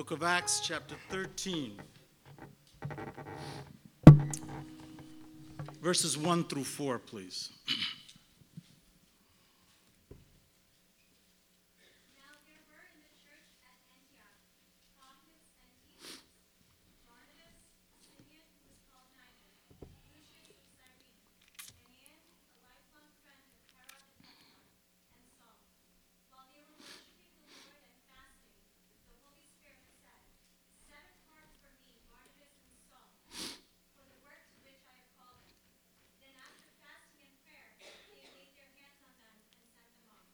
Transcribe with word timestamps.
book 0.00 0.12
of 0.12 0.22
Acts, 0.22 0.60
chapter 0.64 0.94
13, 1.10 1.78
verses 5.82 6.16
1 6.16 6.44
through 6.44 6.64
4, 6.64 6.98
please. 6.98 7.50
Now 12.16 12.32
there 12.48 12.64
were 12.64 12.80
in 12.96 13.04
the 13.04 13.12
church 13.20 13.52
at 13.60 13.76
Antioch 13.92 14.40
prophets 14.96 15.52
and 15.60 15.76
teachers 15.84 16.24
Barnabas, 17.04 17.60
Simeon, 18.00 18.48
who 18.56 18.72
was 18.72 18.80
called 18.88 19.12
Niger, 19.20 19.52
Lucius 20.16 20.48
of 20.56 20.64
Cyrene, 20.80 21.20
Manaen, 21.84 22.24
a 22.56 22.64
lifelong 22.64 23.12
friend 23.20 23.44
of 23.52 23.60
Herod 23.76 24.00
the 24.16 24.24
Tetrarch, 24.32 24.80
and 25.12 25.28
Saul. 25.36 25.60
While 26.32 26.48
they 26.56 26.64
were 26.64 26.80
worshiping 26.80 27.28
the 27.36 27.52
Lord 27.68 27.84
and 27.84 28.00
fasting, 28.08 28.56
the 29.12 29.16
Holy 29.20 29.44
Spirit 29.60 29.84
said, 30.00 30.24
Set 30.90 31.06
apart 31.22 31.46
for 31.62 31.70
me 31.82 31.94
Barnabas 32.10 32.54
and 32.66 32.74
Saul 32.90 33.10
for 33.94 34.02
the 34.06 34.18
work 34.26 34.42
to 34.50 34.58
which 34.66 34.82
I 34.86 34.94
have 34.98 35.10
called 35.18 35.42
them. 35.46 35.62
Then 36.18 36.34
after 36.38 36.66
fasting 36.82 37.22
and 37.30 37.36
prayer, 37.46 37.68
they 37.78 38.26
laid 38.34 38.50
their 38.58 38.70
hands 38.74 38.98
on 39.06 39.14
them 39.22 39.38
and 39.54 39.66
sent 39.70 39.86
them 39.94 40.06
off. 40.10 40.26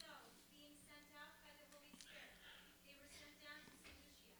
So, 0.00 0.08
being 0.52 0.72
sent 0.88 1.08
out 1.20 1.36
by 1.44 1.52
the 1.60 1.68
Holy 1.68 1.92
Spirit, 2.00 2.32
they 2.88 2.96
were 2.96 3.12
sent 3.12 3.36
down 3.44 3.60
to 3.68 3.72
Seleucia, 3.84 4.36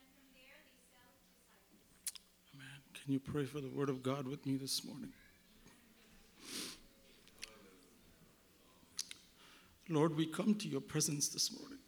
and 0.00 0.06
from 0.16 0.26
there 0.32 0.56
they 0.64 0.76
sailed 0.88 1.16
to 1.20 1.28
Cyprus. 1.44 1.84
Amen. 2.56 2.78
Can 2.96 3.05
you 3.16 3.20
pray 3.20 3.46
for 3.46 3.62
the 3.62 3.68
word 3.70 3.88
of 3.88 4.02
God 4.02 4.28
with 4.28 4.44
me 4.44 4.56
this 4.56 4.84
morning? 4.84 5.10
Lord, 9.88 10.14
we 10.14 10.26
come 10.26 10.54
to 10.56 10.68
your 10.68 10.82
presence 10.82 11.28
this 11.28 11.58
morning. 11.58 11.78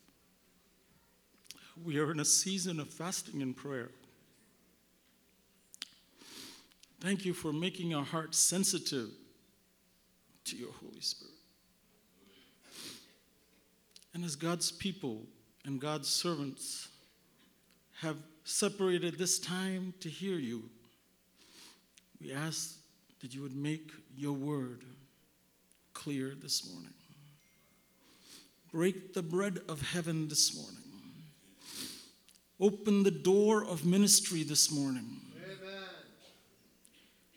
We 1.84 1.98
are 1.98 2.10
in 2.12 2.20
a 2.20 2.24
season 2.24 2.80
of 2.80 2.88
fasting 2.88 3.42
and 3.42 3.54
prayer. 3.54 3.90
Thank 6.98 7.26
you 7.26 7.34
for 7.34 7.52
making 7.52 7.94
our 7.94 8.04
hearts 8.04 8.38
sensitive 8.38 9.10
to 10.46 10.56
your 10.56 10.72
Holy 10.72 11.02
Spirit. 11.02 11.34
And 14.14 14.24
as 14.24 14.34
God's 14.34 14.72
people 14.72 15.26
and 15.66 15.78
God's 15.78 16.08
servants 16.08 16.88
have 18.00 18.16
separated 18.44 19.18
this 19.18 19.38
time 19.38 19.92
to 20.00 20.08
hear 20.08 20.38
you, 20.38 20.70
we 22.20 22.32
ask 22.32 22.76
that 23.20 23.34
you 23.34 23.42
would 23.42 23.56
make 23.56 23.90
your 24.16 24.32
word 24.32 24.82
clear 25.94 26.34
this 26.40 26.70
morning. 26.72 26.92
Break 28.72 29.14
the 29.14 29.22
bread 29.22 29.60
of 29.68 29.80
heaven 29.80 30.28
this 30.28 30.56
morning. 30.56 30.82
Open 32.60 33.02
the 33.02 33.10
door 33.10 33.64
of 33.64 33.84
ministry 33.84 34.42
this 34.42 34.70
morning. 34.72 35.20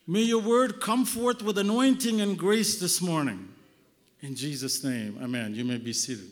May 0.07 0.21
your 0.21 0.41
word 0.41 0.81
come 0.81 1.05
forth 1.05 1.41
with 1.41 1.57
anointing 1.57 2.21
and 2.21 2.37
grace 2.37 2.79
this 2.79 3.01
morning. 3.01 3.47
In 4.21 4.35
Jesus' 4.35 4.83
name, 4.83 5.17
amen. 5.21 5.55
You 5.55 5.63
may 5.63 5.77
be 5.77 5.93
seated. 5.93 6.29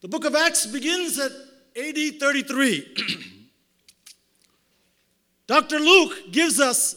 The 0.00 0.08
book 0.08 0.24
of 0.24 0.36
Acts 0.36 0.66
begins 0.66 1.18
at 1.18 1.32
AD 1.78 2.18
33. 2.18 2.96
Dr. 5.46 5.78
Luke 5.78 6.32
gives 6.32 6.60
us 6.60 6.96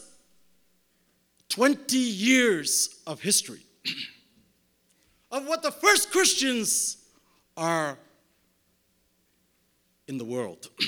20 1.50 1.96
years 1.96 3.00
of 3.06 3.20
history 3.20 3.60
of 5.30 5.46
what 5.46 5.62
the 5.62 5.70
first 5.70 6.10
Christians 6.10 6.96
are 7.56 7.96
in 10.08 10.18
the 10.18 10.24
world. 10.24 10.68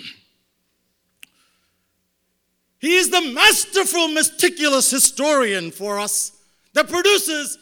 he 2.78 2.96
is 2.96 3.10
the 3.10 3.32
masterful, 3.32 4.08
meticulous 4.08 4.90
historian 4.90 5.70
for 5.70 6.00
us 6.00 6.32
that 6.72 6.88
produces 6.88 7.58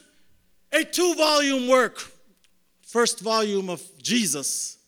a 0.71 0.83
two 0.83 1.13
volume 1.13 1.67
work, 1.67 2.03
first 2.81 3.19
volume 3.19 3.69
of 3.69 3.83
Jesus 4.01 4.79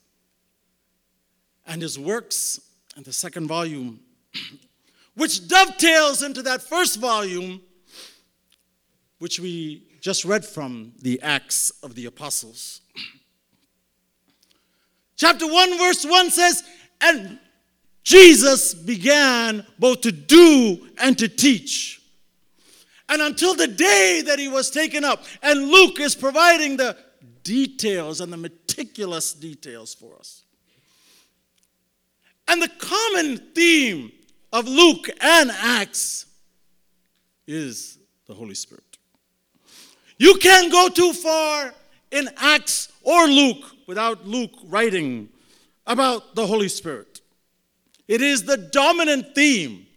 and 1.66 1.82
his 1.82 1.98
works, 1.98 2.60
and 2.96 3.06
the 3.06 3.14
second 3.14 3.48
volume, 3.48 4.00
which 5.16 5.48
dovetails 5.48 6.24
into 6.24 6.42
that 6.44 6.62
first 6.62 7.00
volume, 7.00 7.62
which 9.20 9.40
we 9.40 9.88
just 10.02 10.26
read 10.26 10.46
from 10.46 10.94
the 11.02 11.22
Acts 11.22 11.72
of 11.82 11.96
the 11.96 12.06
Apostles. 12.06 12.82
Chapter 15.18 15.48
1, 15.48 15.78
verse 15.78 16.06
1 16.06 16.30
says, 16.30 16.64
And 17.02 17.40
Jesus 18.04 18.74
began 18.74 19.66
both 19.80 20.02
to 20.02 20.12
do 20.12 20.88
and 21.00 21.18
to 21.18 21.28
teach. 21.28 22.02
And 23.08 23.22
until 23.22 23.54
the 23.54 23.68
day 23.68 24.24
that 24.26 24.40
he 24.40 24.48
was 24.48 24.70
taken 24.70 25.04
up, 25.04 25.24
and 25.42 25.70
Luke 25.70 26.00
is 26.00 26.16
providing 26.16 26.78
the 26.78 26.98
details 27.44 28.22
and 28.22 28.34
the 28.34 28.38
meticulous 28.38 29.34
details 29.34 29.94
for 29.94 30.18
us. 30.18 30.45
And 32.48 32.62
the 32.62 32.70
common 32.78 33.38
theme 33.54 34.12
of 34.54 34.68
Luke 34.68 35.10
and 35.20 35.52
Acts 35.52 36.26
is 37.48 37.98
the 38.28 38.34
Holy 38.34 38.56
Spirit. 38.56 38.84
You 40.18 40.36
can't 40.36 40.72
go 40.72 40.88
too 40.90 41.14
far 41.14 41.74
in 42.12 42.30
Acts 42.38 42.92
or 43.04 43.28
Luke 43.28 43.66
without 43.88 44.26
Luke 44.26 44.54
writing 44.66 45.30
about 45.86 46.36
the 46.36 46.48
Holy 46.48 46.70
Spirit. 46.70 47.22
It 48.08 48.22
is 48.22 48.44
the 48.44 48.58
dominant 48.58 49.36
theme 49.36 49.88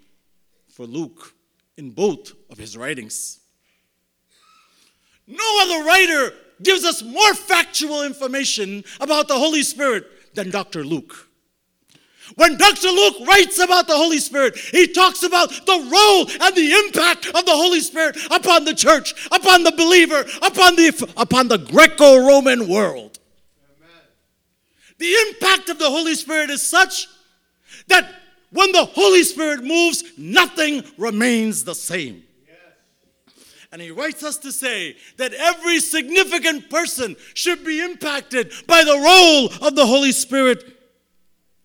for 0.68 0.86
Luke 0.86 1.34
in 1.76 1.90
both 1.90 2.32
of 2.50 2.58
his 2.58 2.76
writings. 2.76 3.40
No 5.26 5.58
other 5.62 5.84
writer 5.84 6.32
gives 6.62 6.84
us 6.84 7.02
more 7.02 7.34
factual 7.34 8.02
information 8.02 8.82
about 9.00 9.28
the 9.28 9.34
Holy 9.34 9.62
Spirit 9.62 10.34
than 10.34 10.50
Dr. 10.50 10.84
Luke. 10.84 11.27
When 12.36 12.56
Dr. 12.56 12.88
Luke 12.88 13.16
writes 13.26 13.58
about 13.58 13.86
the 13.86 13.96
Holy 13.96 14.18
Spirit, 14.18 14.56
he 14.56 14.86
talks 14.86 15.22
about 15.22 15.50
the 15.50 15.88
role 15.90 16.46
and 16.46 16.54
the 16.54 16.72
impact 16.84 17.26
of 17.26 17.44
the 17.44 17.52
Holy 17.52 17.80
Spirit 17.80 18.16
upon 18.30 18.64
the 18.64 18.74
church, 18.74 19.14
upon 19.32 19.64
the 19.64 19.72
believer, 19.72 20.24
upon 20.42 20.76
the, 20.76 21.12
upon 21.16 21.48
the 21.48 21.58
Greco 21.58 22.26
Roman 22.26 22.68
world. 22.68 23.18
The 24.98 25.12
impact 25.28 25.68
of 25.68 25.78
the 25.78 25.88
Holy 25.88 26.14
Spirit 26.14 26.50
is 26.50 26.62
such 26.62 27.06
that 27.86 28.12
when 28.50 28.72
the 28.72 28.84
Holy 28.84 29.22
Spirit 29.22 29.62
moves, 29.62 30.02
nothing 30.16 30.82
remains 30.96 31.64
the 31.64 31.74
same. 31.74 32.24
And 33.70 33.82
he 33.82 33.90
writes 33.90 34.24
us 34.24 34.38
to 34.38 34.52
say 34.52 34.96
that 35.18 35.34
every 35.34 35.78
significant 35.80 36.70
person 36.70 37.16
should 37.34 37.64
be 37.64 37.82
impacted 37.82 38.52
by 38.66 38.82
the 38.82 38.98
role 38.98 39.66
of 39.66 39.74
the 39.74 39.84
Holy 39.86 40.12
Spirit. 40.12 40.77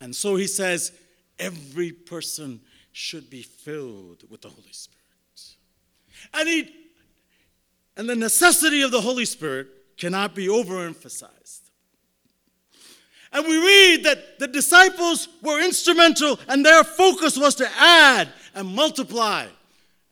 And 0.03 0.13
so 0.13 0.35
he 0.35 0.47
says, 0.47 0.91
every 1.39 1.93
person 1.93 2.59
should 2.91 3.29
be 3.29 3.41
filled 3.41 4.29
with 4.29 4.41
the 4.41 4.49
Holy 4.49 4.73
Spirit. 4.73 4.99
And 6.33 6.49
he 6.49 6.75
and 7.95 8.09
the 8.09 8.15
necessity 8.15 8.81
of 8.81 8.91
the 8.91 8.99
Holy 8.99 9.23
Spirit 9.23 9.67
cannot 9.95 10.35
be 10.35 10.47
overemphasized. 10.47 11.61
And 13.31 13.47
we 13.47 13.57
read 13.57 14.03
that 14.03 14.39
the 14.39 14.47
disciples 14.47 15.29
were 15.41 15.63
instrumental 15.63 16.37
and 16.49 16.65
their 16.65 16.83
focus 16.83 17.37
was 17.37 17.55
to 17.55 17.69
add 17.77 18.27
and 18.53 18.67
multiply 18.67 19.47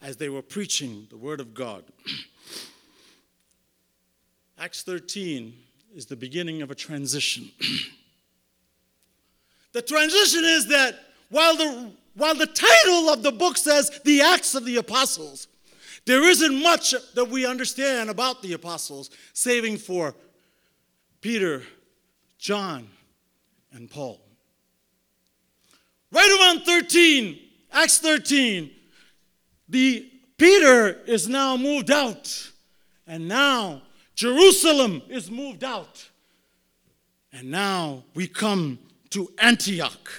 as 0.02 0.16
they 0.16 0.29
were 0.29 0.41
preaching 0.41 1.08
the 1.09 1.18
Word 1.18 1.41
of 1.41 1.53
God. 1.53 1.84
Acts 4.58 4.84
13 4.84 5.53
is 5.93 6.05
the 6.05 6.16
beginning 6.16 6.61
of 6.61 6.72
a 6.72 6.76
transition. 6.76 7.52
the 9.73 9.82
transition 9.82 10.44
is 10.44 10.68
that 10.68 10.96
while 11.29 11.56
the, 11.56 11.91
while 12.16 12.35
the 12.35 12.47
title 12.47 13.09
of 13.09 13.23
the 13.23 13.32
book 13.32 13.58
says 13.58 14.02
the 14.03 14.22
Acts 14.22 14.56
of 14.56 14.66
the 14.66 14.78
Apostles, 14.78 15.47
there 16.06 16.28
isn't 16.28 16.62
much 16.62 16.96
that 17.14 17.29
we 17.29 17.46
understand 17.46 18.09
about 18.09 18.41
the 18.41 18.53
apostles, 18.53 19.12
saving 19.34 19.78
for 19.78 20.16
Peter, 21.22 21.62
John, 22.40 22.88
and 23.72 23.90
Paul. 23.90 24.20
Right 26.12 26.40
around 26.40 26.66
13, 26.66 27.40
Acts 27.72 28.00
13, 28.00 28.72
the 29.70 30.12
Peter 30.38 31.00
is 31.06 31.29
now 31.29 31.56
moved 31.56 31.91
out, 31.91 32.52
and 33.06 33.28
now 33.28 33.84
Jerusalem 34.16 35.03
is 35.08 35.29
moved 35.29 35.64
out. 35.64 36.09
And 37.32 37.50
now 37.50 38.03
we 38.14 38.28
come 38.28 38.79
to 39.11 39.31
Antioch. 39.37 40.11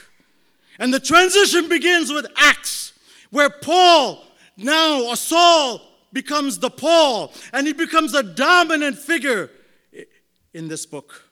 And 0.79 0.93
the 0.93 1.01
transition 1.01 1.69
begins 1.69 2.11
with 2.11 2.27
Acts, 2.37 2.93
where 3.31 3.51
Paul, 3.51 4.25
now 4.57 5.13
a 5.13 5.17
Saul, 5.17 5.81
becomes 6.13 6.59
the 6.59 6.71
Paul, 6.71 7.33
and 7.53 7.67
he 7.67 7.73
becomes 7.73 8.15
a 8.15 8.23
dominant 8.23 8.99
figure 8.99 9.51
in 10.53 10.69
this 10.69 10.87
book. 10.87 11.29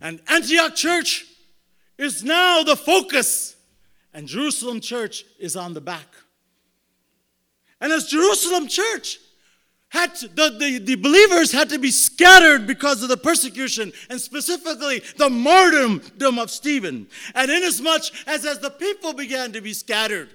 And 0.00 0.20
Antioch 0.28 0.74
Church 0.74 1.26
is 1.98 2.24
now 2.24 2.62
the 2.62 2.76
focus, 2.76 3.56
and 4.12 4.26
Jerusalem 4.26 4.80
Church 4.80 5.24
is 5.38 5.56
on 5.56 5.74
the 5.74 5.80
back. 5.80 6.08
And 7.80 7.92
as 7.92 8.06
Jerusalem 8.06 8.68
Church, 8.68 9.18
had 9.94 10.14
to, 10.16 10.28
the, 10.28 10.50
the, 10.58 10.78
the 10.78 10.94
believers 10.96 11.52
had 11.52 11.70
to 11.70 11.78
be 11.78 11.92
scattered 11.92 12.66
because 12.66 13.00
of 13.02 13.08
the 13.08 13.16
persecution 13.16 13.92
and 14.10 14.20
specifically 14.20 15.02
the 15.16 15.30
martyrdom 15.30 16.38
of 16.38 16.50
Stephen. 16.50 17.06
And 17.34 17.50
inasmuch 17.50 18.02
as 18.26 18.44
as 18.44 18.58
the 18.58 18.70
people 18.70 19.12
began 19.12 19.52
to 19.52 19.60
be 19.60 19.72
scattered, 19.72 20.30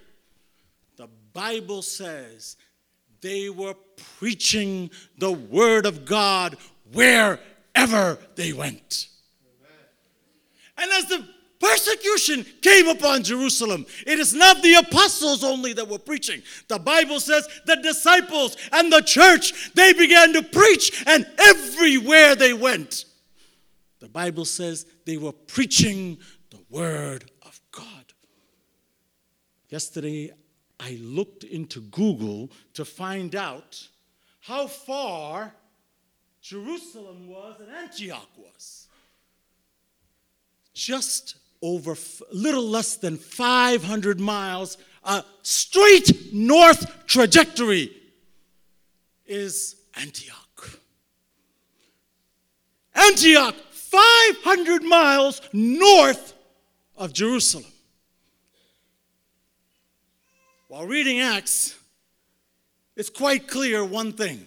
the 0.96 1.10
Bible 1.34 1.82
says 1.82 2.56
they 3.20 3.50
were 3.50 3.76
preaching 4.18 4.92
the 5.18 5.34
word 5.34 5.86
of 5.86 6.06
God 6.06 6.56
wherever 6.94 8.18
they 8.36 8.54
went. 8.54 9.10
And 10.78 10.90
as 10.94 11.08
the 11.08 11.28
persecution 11.60 12.46
came 12.62 12.88
upon 12.88 13.24
Jerusalem. 13.24 13.86
It 14.08 14.20
is 14.20 14.34
not 14.34 14.62
the 14.62 14.76
apostles 14.76 15.44
only 15.44 15.74
that 15.74 15.88
were 15.88 16.00
preaching. 16.00 16.42
The 16.68 16.80
Bible 16.80 17.20
says 17.20 17.48
the 17.66 17.78
disciples 17.78 18.58
and 18.72 18.92
the 18.92 19.02
church, 19.02 19.74
they 19.74 19.94
began 19.94 20.34
to 20.34 20.44
preach, 20.44 21.04
and 21.06 21.28
everywhere 21.38 22.36
they 22.36 22.54
went, 22.54 23.06
the 24.00 24.10
Bible 24.10 24.46
says 24.46 24.86
they 25.06 25.18
were 25.18 25.34
preaching 25.34 26.18
the 26.50 26.60
word 26.70 27.30
of 27.42 27.60
God. 27.72 27.86
Yesterday, 29.70 30.32
I 30.80 30.98
looked 31.02 31.44
into 31.44 31.82
Google 31.82 32.50
to 32.74 32.86
find 32.86 33.36
out 33.36 33.88
how 34.40 34.68
far 34.68 35.54
Jerusalem 36.42 37.28
was 37.28 37.60
and 37.60 37.70
Antioch 37.70 38.30
was. 38.38 38.88
Just 40.74 41.36
over 41.62 41.94
a 41.94 42.34
little 42.34 42.64
less 42.64 42.96
than 42.96 43.18
500 43.18 44.20
miles, 44.20 44.78
a 45.04 45.24
straight 45.42 46.34
north 46.34 47.06
trajectory 47.08 47.92
is 49.26 49.76
Antioch. 49.96 50.80
Antioch, 52.96 53.56
500 53.72 54.84
miles 54.84 55.42
north 55.54 56.34
of 56.98 57.14
Jerusalem. 57.14 57.66
While 60.68 60.86
reading 60.86 61.20
Acts, 61.20 61.76
it's 62.96 63.10
quite 63.10 63.48
clear 63.48 63.84
one 63.84 64.14
thing 64.14 64.46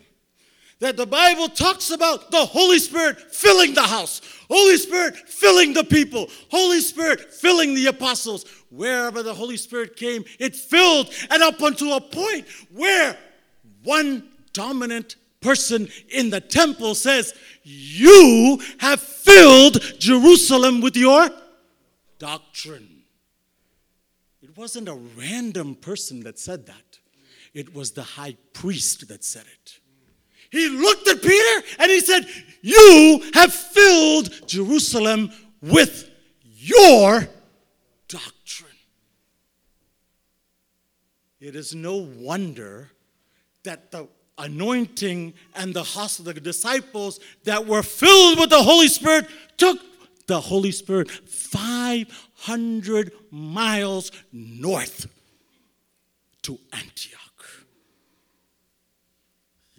that 0.82 0.96
the 0.96 1.06
Bible 1.06 1.48
talks 1.48 1.92
about 1.92 2.32
the 2.32 2.44
Holy 2.44 2.80
Spirit 2.80 3.32
filling 3.32 3.72
the 3.72 3.82
house, 3.82 4.20
Holy 4.50 4.76
Spirit 4.76 5.16
filling 5.16 5.72
the 5.72 5.84
people, 5.84 6.28
Holy 6.50 6.80
Spirit 6.80 7.32
filling 7.32 7.74
the 7.74 7.86
apostles. 7.86 8.44
Wherever 8.68 9.22
the 9.22 9.32
Holy 9.32 9.56
Spirit 9.56 9.94
came, 9.94 10.24
it 10.40 10.56
filled, 10.56 11.12
and 11.30 11.40
up 11.40 11.60
until 11.60 11.94
a 11.94 12.00
point 12.00 12.48
where 12.74 13.16
one 13.84 14.28
dominant 14.52 15.14
person 15.40 15.88
in 16.08 16.30
the 16.30 16.40
temple 16.40 16.96
says, 16.96 17.32
You 17.62 18.60
have 18.78 19.00
filled 19.00 19.80
Jerusalem 20.00 20.80
with 20.80 20.96
your 20.96 21.30
doctrine. 22.18 23.04
It 24.42 24.56
wasn't 24.56 24.88
a 24.88 24.98
random 25.16 25.76
person 25.76 26.24
that 26.24 26.40
said 26.40 26.66
that, 26.66 26.98
it 27.54 27.72
was 27.72 27.92
the 27.92 28.02
high 28.02 28.36
priest 28.52 29.06
that 29.06 29.22
said 29.22 29.44
it. 29.46 29.78
He 30.52 30.68
looked 30.68 31.08
at 31.08 31.22
Peter 31.22 31.66
and 31.78 31.90
he 31.90 32.00
said, 32.00 32.28
You 32.60 33.22
have 33.32 33.52
filled 33.52 34.46
Jerusalem 34.46 35.32
with 35.62 36.10
your 36.44 37.26
doctrine. 38.06 38.68
It 41.40 41.56
is 41.56 41.74
no 41.74 41.96
wonder 41.96 42.90
that 43.64 43.90
the 43.90 44.08
anointing 44.36 45.32
and 45.54 45.72
the 45.72 45.82
host 45.82 46.22
the 46.22 46.34
disciples 46.34 47.18
that 47.44 47.66
were 47.66 47.82
filled 47.82 48.38
with 48.38 48.50
the 48.50 48.62
Holy 48.62 48.88
Spirit 48.88 49.26
took 49.56 49.78
the 50.26 50.38
Holy 50.38 50.70
Spirit 50.70 51.10
500 51.10 53.12
miles 53.30 54.12
north 54.32 55.06
to 56.42 56.58
Antioch. 56.74 57.21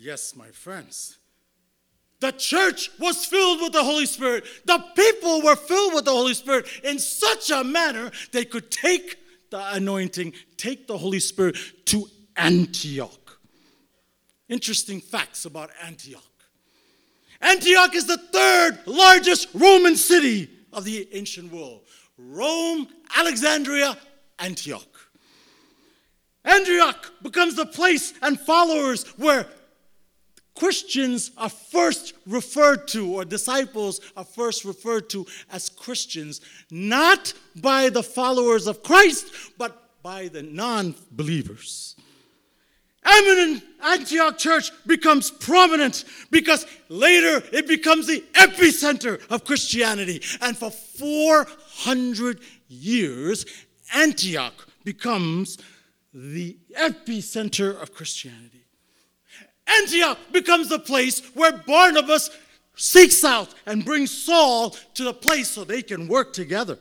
Yes, 0.03 0.35
my 0.35 0.49
friends. 0.49 1.17
The 2.19 2.31
church 2.31 2.89
was 2.99 3.25
filled 3.25 3.61
with 3.61 3.71
the 3.71 3.83
Holy 3.83 4.05
Spirit. 4.05 4.43
The 4.65 4.83
people 4.95 5.41
were 5.41 5.55
filled 5.55 5.93
with 5.93 6.03
the 6.03 6.11
Holy 6.11 6.33
Spirit 6.33 6.67
in 6.83 6.99
such 6.99 7.51
a 7.51 7.63
manner 7.63 8.11
they 8.33 8.43
could 8.43 8.69
take 8.69 9.17
the 9.49 9.63
anointing, 9.73 10.33
take 10.57 10.87
the 10.87 10.97
Holy 10.97 11.21
Spirit 11.21 11.55
to 11.85 12.09
Antioch. 12.35 13.39
Interesting 14.49 14.99
facts 14.99 15.45
about 15.45 15.69
Antioch. 15.81 16.21
Antioch 17.39 17.95
is 17.95 18.05
the 18.05 18.17
third 18.17 18.79
largest 18.85 19.47
Roman 19.53 19.95
city 19.95 20.49
of 20.73 20.83
the 20.83 21.07
ancient 21.13 21.51
world. 21.51 21.81
Rome, 22.17 22.89
Alexandria, 23.15 23.97
Antioch. 24.39 24.99
Antioch 26.43 27.13
becomes 27.21 27.55
the 27.55 27.65
place 27.65 28.13
and 28.21 28.37
followers 28.37 29.05
where 29.17 29.45
Christians 30.55 31.31
are 31.37 31.49
first 31.49 32.13
referred 32.27 32.87
to, 32.89 33.13
or 33.13 33.25
disciples 33.25 33.99
are 34.15 34.23
first 34.23 34.65
referred 34.65 35.09
to 35.09 35.25
as 35.51 35.69
Christians, 35.69 36.41
not 36.69 37.33
by 37.55 37.89
the 37.89 38.03
followers 38.03 38.67
of 38.67 38.83
Christ, 38.83 39.27
but 39.57 40.03
by 40.03 40.27
the 40.27 40.43
non 40.43 40.95
believers. 41.11 41.95
Eminent 43.05 43.63
Antioch 43.83 44.37
Church 44.37 44.71
becomes 44.85 45.29
prominent 45.29 46.05
because 46.31 46.65
later 46.87 47.43
it 47.51 47.67
becomes 47.67 48.07
the 48.07 48.23
epicenter 48.33 49.19
of 49.29 49.43
Christianity. 49.43 50.21
And 50.41 50.57
for 50.57 50.71
400 50.71 52.39
years, 52.69 53.45
Antioch 53.93 54.67
becomes 54.83 55.57
the 56.13 56.57
epicenter 56.77 57.81
of 57.81 57.93
Christianity. 57.93 58.62
Antioch 59.67 60.17
becomes 60.31 60.69
the 60.69 60.79
place 60.79 61.21
where 61.33 61.51
Barnabas 61.51 62.29
seeks 62.75 63.23
out 63.23 63.53
and 63.65 63.85
brings 63.85 64.11
Saul 64.11 64.71
to 64.95 65.03
the 65.03 65.13
place 65.13 65.49
so 65.49 65.63
they 65.63 65.81
can 65.81 66.07
work 66.07 66.33
together. 66.33 66.77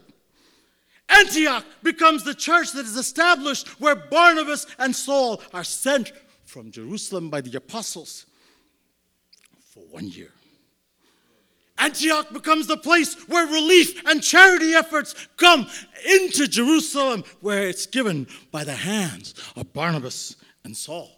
Antioch 1.09 1.65
becomes 1.83 2.25
the 2.25 2.35
church 2.35 2.73
that 2.73 2.87
is 2.87 2.97
established 2.97 3.69
where 3.81 3.95
Barnabas 3.95 4.67
and 4.79 4.95
Saul 4.95 5.43
are 5.53 5.65
sent 5.65 6.13
from 6.45 6.71
Jerusalem 6.71 7.29
by 7.29 7.41
the 7.41 7.57
apostles 7.57 8.27
for 9.71 9.81
one 9.91 10.09
year. 10.09 10.31
Antioch 11.79 12.33
becomes 12.33 12.67
the 12.67 12.77
place 12.77 13.15
where 13.29 13.47
relief 13.47 14.07
and 14.07 14.23
charity 14.23 14.73
efforts 14.73 15.15
come 15.37 15.67
into 16.09 16.47
Jerusalem, 16.47 17.25
where 17.41 17.67
it's 17.67 17.87
given 17.87 18.27
by 18.51 18.65
the 18.65 18.75
hands 18.75 19.35
of 19.57 19.73
Barnabas 19.73 20.37
and 20.65 20.77
Saul. 20.77 21.11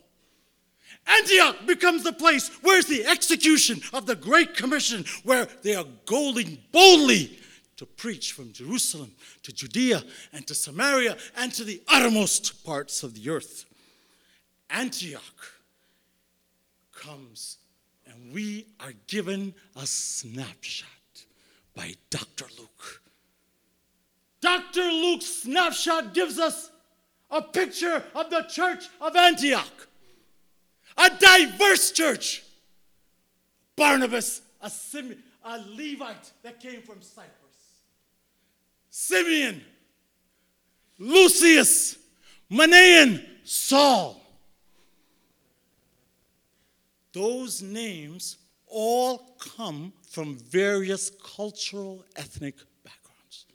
Antioch 1.07 1.67
becomes 1.67 2.03
the 2.03 2.13
place 2.13 2.51
where's 2.63 2.87
the 2.87 3.05
execution 3.05 3.81
of 3.93 4.07
the 4.07 4.17
Great 4.17 4.57
Commission, 4.57 5.05
where 5.23 5.47
they 5.63 5.75
are 5.75 5.87
going 6.07 6.59
boldly 6.73 7.39
to 7.77 7.87
preach 7.87 8.33
from 8.33 8.53
Jerusalem 8.53 9.13
to 9.43 9.53
Judea 9.53 10.03
and 10.33 10.47
to 10.47 10.55
Samaria 10.55 11.17
and 11.37 11.53
to 11.55 11.65
the 11.65 11.83
uttermost 11.89 12.65
parts 12.65 13.03
of 13.03 13.15
the 13.15 13.31
earth. 13.31 13.67
Antioch 14.71 15.53
comes, 16.95 17.59
and 18.07 18.33
we 18.33 18.67
are 18.81 18.93
given 19.07 19.55
a 19.77 19.87
snapshot 19.87 20.89
by 21.75 21.95
Dr. 22.11 22.47
Luke. 22.59 23.03
Dr. 24.41 24.85
Luke's 24.85 25.43
snapshot 25.43 26.15
gives 26.15 26.39
us 26.39 26.71
a 27.31 27.43
picture 27.43 28.05
of 28.15 28.31
the 28.31 28.43
church 28.43 28.85
of 29.01 29.17
Antioch 29.17 29.89
a 30.97 31.11
diverse 31.19 31.93
church. 31.93 32.43
Barnabas, 33.77 34.43
a, 34.61 34.71
Sim- 34.71 35.23
a 35.45 35.59
Levite 35.59 36.33
that 36.43 36.61
came 36.61 36.83
from 36.83 37.03
Cyprus. 37.03 37.33
Simeon, 38.91 39.61
Lucius, 40.99 41.97
Manaen, 42.51 43.25
Saul. 43.45 44.21
Those 47.13 47.63
names 47.63 48.39
all 48.67 49.37
come 49.39 49.93
from 50.09 50.37
various 50.37 51.11
cultural, 51.11 52.05
ethnic 52.17 52.57
backgrounds. 52.85 53.47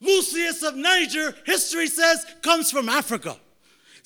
Lucius 0.00 0.62
of 0.62 0.76
Niger, 0.76 1.34
history 1.44 1.86
says, 1.88 2.24
comes 2.42 2.70
from 2.70 2.88
Africa. 2.88 3.36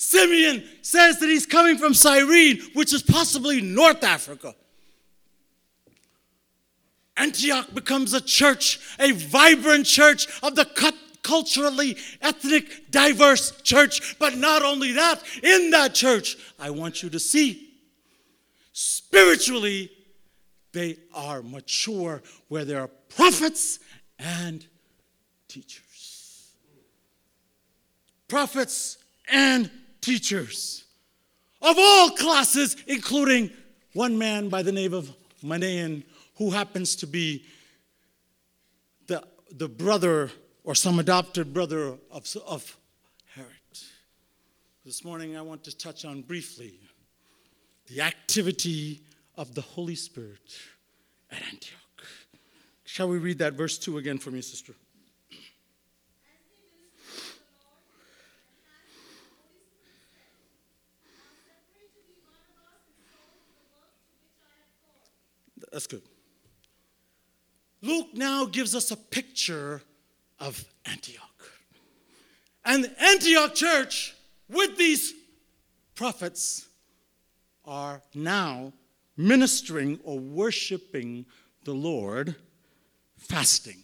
Simeon 0.00 0.64
says 0.80 1.18
that 1.18 1.28
he's 1.28 1.44
coming 1.44 1.76
from 1.76 1.92
Cyrene, 1.92 2.58
which 2.72 2.94
is 2.94 3.02
possibly 3.02 3.60
North 3.60 4.02
Africa. 4.02 4.54
Antioch 7.18 7.74
becomes 7.74 8.14
a 8.14 8.20
church, 8.22 8.80
a 8.98 9.12
vibrant 9.12 9.84
church 9.84 10.26
of 10.42 10.54
the 10.54 10.64
cut 10.64 10.94
culturally 11.22 11.98
ethnic 12.22 12.90
diverse 12.90 13.60
church 13.60 14.18
but 14.18 14.38
not 14.38 14.62
only 14.62 14.92
that 14.92 15.22
in 15.42 15.68
that 15.68 15.92
church 15.92 16.38
i 16.58 16.70
want 16.70 17.02
you 17.02 17.10
to 17.10 17.20
see 17.20 17.74
spiritually 18.72 19.90
they 20.72 20.96
are 21.12 21.42
mature 21.42 22.22
where 22.48 22.64
there 22.64 22.80
are 22.80 22.88
prophets 23.14 23.80
and 24.18 24.66
teachers 25.46 26.52
prophets 28.26 28.96
and 29.30 29.70
teachers 30.00 30.84
of 31.62 31.76
all 31.78 32.10
classes 32.10 32.76
including 32.86 33.50
one 33.92 34.16
man 34.16 34.48
by 34.48 34.62
the 34.62 34.72
name 34.72 34.94
of 34.94 35.10
Manaen 35.44 36.04
who 36.36 36.50
happens 36.50 36.96
to 36.96 37.06
be 37.06 37.44
the, 39.06 39.22
the 39.50 39.68
brother 39.68 40.30
or 40.64 40.74
some 40.74 40.98
adopted 40.98 41.52
brother 41.52 41.94
of, 42.10 42.36
of 42.46 42.76
Herod. 43.34 43.48
This 44.84 45.04
morning, 45.04 45.36
I 45.36 45.42
want 45.42 45.64
to 45.64 45.76
touch 45.76 46.04
on 46.04 46.22
briefly 46.22 46.74
the 47.88 48.02
activity 48.02 49.02
of 49.36 49.54
the 49.54 49.60
Holy 49.60 49.94
Spirit 49.94 50.58
at 51.30 51.42
Antioch. 51.42 52.06
Shall 52.84 53.08
we 53.08 53.18
read 53.18 53.38
that 53.38 53.54
verse 53.54 53.78
2 53.78 53.98
again 53.98 54.18
for 54.18 54.30
me, 54.30 54.40
sister? 54.40 54.74
That's 65.80 65.86
good. 65.86 66.02
Luke 67.80 68.08
now 68.12 68.44
gives 68.44 68.74
us 68.74 68.90
a 68.90 68.96
picture 68.98 69.80
of 70.38 70.62
Antioch. 70.84 71.24
And 72.66 72.84
the 72.84 73.02
Antioch 73.02 73.54
church, 73.54 74.14
with 74.50 74.76
these 74.76 75.14
prophets, 75.94 76.68
are 77.64 78.02
now 78.14 78.74
ministering 79.16 79.98
or 80.04 80.18
worshiping 80.18 81.24
the 81.64 81.72
Lord 81.72 82.36
fasting. 83.16 83.78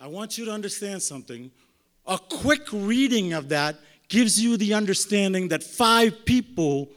I 0.00 0.08
want 0.08 0.36
you 0.36 0.46
to 0.46 0.50
understand 0.50 1.00
something. 1.00 1.52
A 2.08 2.18
quick 2.18 2.66
reading 2.72 3.34
of 3.34 3.50
that 3.50 3.76
gives 4.08 4.42
you 4.42 4.56
the 4.56 4.74
understanding 4.74 5.46
that 5.50 5.62
five 5.62 6.24
people 6.24 6.90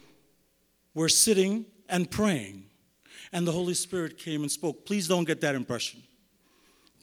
were 0.95 1.07
sitting 1.07 1.67
and 1.87 2.09
praying, 2.09 2.66
and 3.37 3.47
the 3.47 3.51
Holy 3.51 3.75
Spirit 3.75 4.17
came 4.17 4.41
and 4.41 4.51
spoke. 4.51 4.83
Please 4.83 5.07
don't 5.07 5.23
get 5.23 5.41
that 5.41 5.53
impression. 5.53 6.01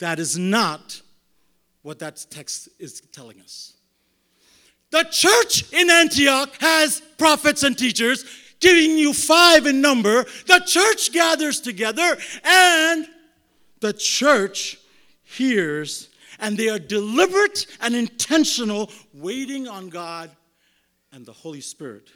That 0.01 0.19
is 0.19 0.37
not 0.37 1.01
what 1.83 2.01
that 2.01 2.27
text 2.29 2.71
is 2.81 3.01
telling 3.13 3.41
us. 3.41 3.75
The 4.91 5.05
church 5.13 5.73
in 5.73 5.89
Antioch 5.89 6.51
has 6.61 7.01
prophets 7.19 7.63
and 7.63 7.79
teachers, 7.79 8.25
giving 8.59 8.99
you 8.99 9.13
five 9.13 9.67
in 9.67 9.81
number. 9.81 10.25
The 10.49 10.61
church 10.67 11.13
gathers 11.13 11.61
together 11.61 12.17
and 12.43 13.07
the 13.79 13.93
church 13.93 14.81
hears, 15.23 16.09
and 16.41 16.59
they 16.59 16.69
are 16.69 16.81
deliberate 16.81 17.69
and 17.81 17.95
intentional, 17.95 18.91
waiting 19.13 19.69
on 19.69 19.89
God 19.89 20.33
and 21.13 21.25
the 21.25 21.33
Holy 21.33 21.61
Spirit 21.61 22.11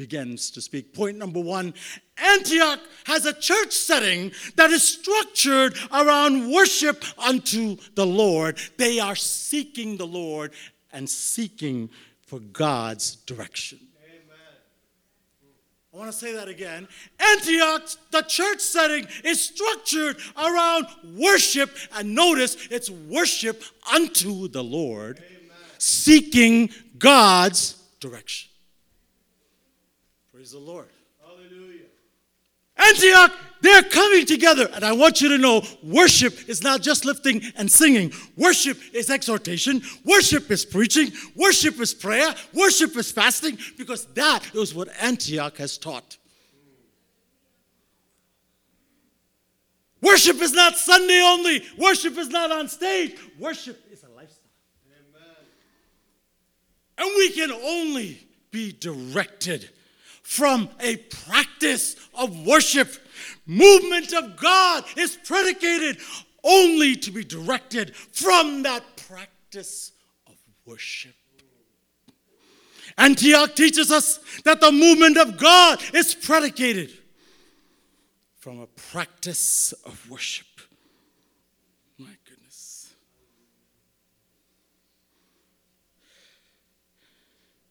begins 0.00 0.50
to 0.50 0.62
speak. 0.62 0.94
Point 0.94 1.18
number 1.18 1.40
one 1.40 1.74
Antioch 2.16 2.80
has 3.04 3.26
a 3.26 3.34
church 3.34 3.72
setting 3.72 4.32
that 4.56 4.70
is 4.70 4.82
structured 4.82 5.76
around 5.92 6.50
worship 6.50 7.04
unto 7.18 7.76
the 7.96 8.06
Lord. 8.06 8.58
They 8.78 8.98
are 8.98 9.14
seeking 9.14 9.98
the 9.98 10.06
Lord 10.06 10.52
and 10.90 11.08
seeking 11.08 11.90
for 12.22 12.40
God's 12.40 13.16
direction. 13.16 13.78
I 15.92 15.96
want 15.98 16.10
to 16.10 16.16
say 16.16 16.32
that 16.32 16.48
again. 16.48 16.88
Antioch, 17.18 17.82
the 18.10 18.22
church 18.22 18.60
setting, 18.60 19.06
is 19.22 19.42
structured 19.42 20.16
around 20.38 20.86
worship, 21.14 21.76
and 21.96 22.14
notice 22.14 22.68
it's 22.70 22.88
worship 22.88 23.62
unto 23.92 24.48
the 24.48 24.64
Lord, 24.64 25.18
Amen. 25.18 25.56
seeking 25.78 26.70
God's 26.96 27.74
direction. 27.98 28.49
Praise 30.40 30.52
the 30.52 30.58
Lord. 30.58 30.88
Hallelujah. 31.22 31.84
Antioch, 32.78 33.30
they're 33.60 33.82
coming 33.82 34.24
together. 34.24 34.70
And 34.72 34.82
I 34.82 34.92
want 34.92 35.20
you 35.20 35.28
to 35.28 35.36
know 35.36 35.62
worship 35.82 36.48
is 36.48 36.62
not 36.62 36.80
just 36.80 37.04
lifting 37.04 37.42
and 37.56 37.70
singing. 37.70 38.10
Worship 38.38 38.78
is 38.94 39.10
exhortation. 39.10 39.82
Worship 40.02 40.50
is 40.50 40.64
preaching. 40.64 41.12
Worship 41.36 41.78
is 41.78 41.92
prayer. 41.92 42.34
Worship 42.54 42.96
is 42.96 43.12
fasting 43.12 43.58
because 43.76 44.06
that 44.14 44.54
is 44.54 44.74
what 44.74 44.88
Antioch 44.98 45.58
has 45.58 45.76
taught. 45.76 46.16
Worship 50.00 50.40
is 50.40 50.54
not 50.54 50.74
Sunday 50.74 51.20
only. 51.20 51.62
Worship 51.76 52.16
is 52.16 52.30
not 52.30 52.50
on 52.50 52.66
stage. 52.70 53.14
Worship 53.38 53.78
is 53.92 54.04
a 54.04 54.08
lifestyle. 54.16 54.48
Amen. 54.88 55.36
And 56.96 57.10
we 57.18 57.28
can 57.28 57.52
only 57.52 58.26
be 58.50 58.72
directed 58.72 59.68
from 60.22 60.68
a 60.80 60.96
practice 60.96 61.96
of 62.14 62.46
worship. 62.46 62.88
Movement 63.46 64.12
of 64.12 64.36
God 64.36 64.84
is 64.96 65.16
predicated 65.24 65.98
only 66.44 66.96
to 66.96 67.10
be 67.10 67.24
directed 67.24 67.94
from 67.96 68.62
that 68.62 68.82
practice 69.08 69.92
of 70.26 70.34
worship. 70.64 71.14
Antioch 72.98 73.54
teaches 73.56 73.90
us 73.90 74.20
that 74.44 74.60
the 74.60 74.70
movement 74.70 75.16
of 75.16 75.38
God 75.38 75.82
is 75.94 76.14
predicated 76.14 76.92
from 78.38 78.60
a 78.60 78.66
practice 78.66 79.72
of 79.84 80.10
worship. 80.10 80.46
My 81.98 82.16
goodness. 82.28 82.94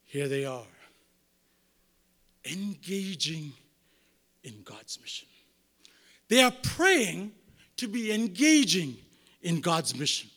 Here 0.06 0.28
they 0.28 0.46
are 0.46 0.66
engaging 2.46 3.54
in 4.44 4.62
God's 4.64 5.00
mission. 5.02 5.28
They 6.28 6.42
are 6.42 6.54
praying 6.64 7.32
to 7.78 7.88
be 7.88 8.12
engaging 8.12 8.98
in 9.42 9.62
God's 9.62 9.96
mission. 9.96 10.30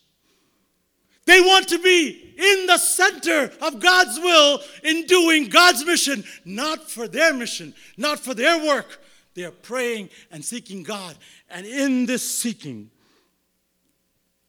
They 1.24 1.40
want 1.40 1.68
to 1.68 1.78
be 1.78 2.34
in 2.36 2.66
the 2.66 2.78
center 2.78 3.52
of 3.60 3.78
God's 3.78 4.18
will 4.18 4.60
in 4.82 5.06
doing 5.06 5.48
God's 5.48 5.84
mission, 5.84 6.24
not 6.44 6.90
for 6.90 7.06
their 7.06 7.32
mission, 7.32 7.74
not 7.96 8.18
for 8.18 8.34
their 8.34 8.64
work. 8.66 9.00
They 9.34 9.44
are 9.44 9.52
praying 9.52 10.10
and 10.30 10.44
seeking 10.44 10.82
God. 10.82 11.16
And 11.48 11.64
in 11.64 12.06
this 12.06 12.28
seeking, 12.28 12.90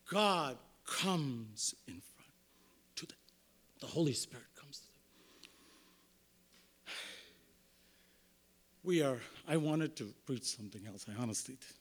God 0.09 0.57
comes 0.85 1.75
in 1.87 2.01
front 2.15 2.31
to. 2.97 3.07
The 3.79 3.87
Holy 3.87 4.13
Spirit 4.13 4.45
We 8.83 9.01
are, 9.01 9.17
I 9.47 9.57
wanted 9.57 9.95
to 9.97 10.13
preach 10.25 10.43
something 10.43 10.81
else, 10.85 11.05
I 11.09 11.21
honestly 11.21 11.55
did. 11.55 11.77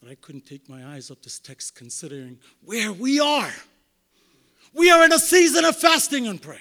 But 0.00 0.10
I 0.10 0.14
couldn't 0.16 0.44
take 0.44 0.68
my 0.68 0.84
eyes 0.94 1.10
off 1.10 1.22
this 1.22 1.38
text 1.38 1.74
considering 1.74 2.38
where 2.62 2.92
we 2.92 3.20
are. 3.20 3.52
We 4.74 4.90
are 4.90 5.04
in 5.04 5.12
a 5.12 5.18
season 5.18 5.64
of 5.64 5.76
fasting 5.76 6.26
and 6.26 6.40
prayer. 6.40 6.58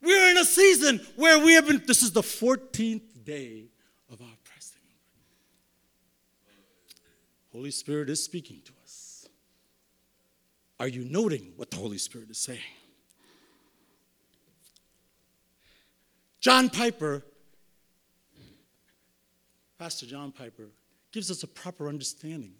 We 0.00 0.18
are 0.18 0.30
in 0.30 0.38
a 0.38 0.44
season 0.44 1.00
where 1.14 1.38
we 1.38 1.54
have 1.54 1.68
been, 1.68 1.82
this 1.86 2.02
is 2.02 2.10
the 2.10 2.22
14th 2.22 3.24
day 3.24 3.66
of 4.10 4.20
our 4.20 4.36
fasting. 4.42 4.82
Holy 7.52 7.70
Spirit 7.70 8.10
is 8.10 8.24
speaking 8.24 8.62
to 8.64 8.72
us. 8.82 9.28
Are 10.80 10.88
you 10.88 11.04
noting 11.04 11.52
what 11.54 11.70
the 11.70 11.76
Holy 11.76 11.98
Spirit 11.98 12.30
is 12.30 12.38
saying? 12.38 12.58
John 16.40 16.68
Piper 16.68 17.22
Pastor 19.82 20.06
John 20.06 20.30
Piper 20.30 20.68
gives 21.10 21.28
us 21.28 21.42
a 21.42 21.48
proper 21.48 21.88
understanding 21.88 22.52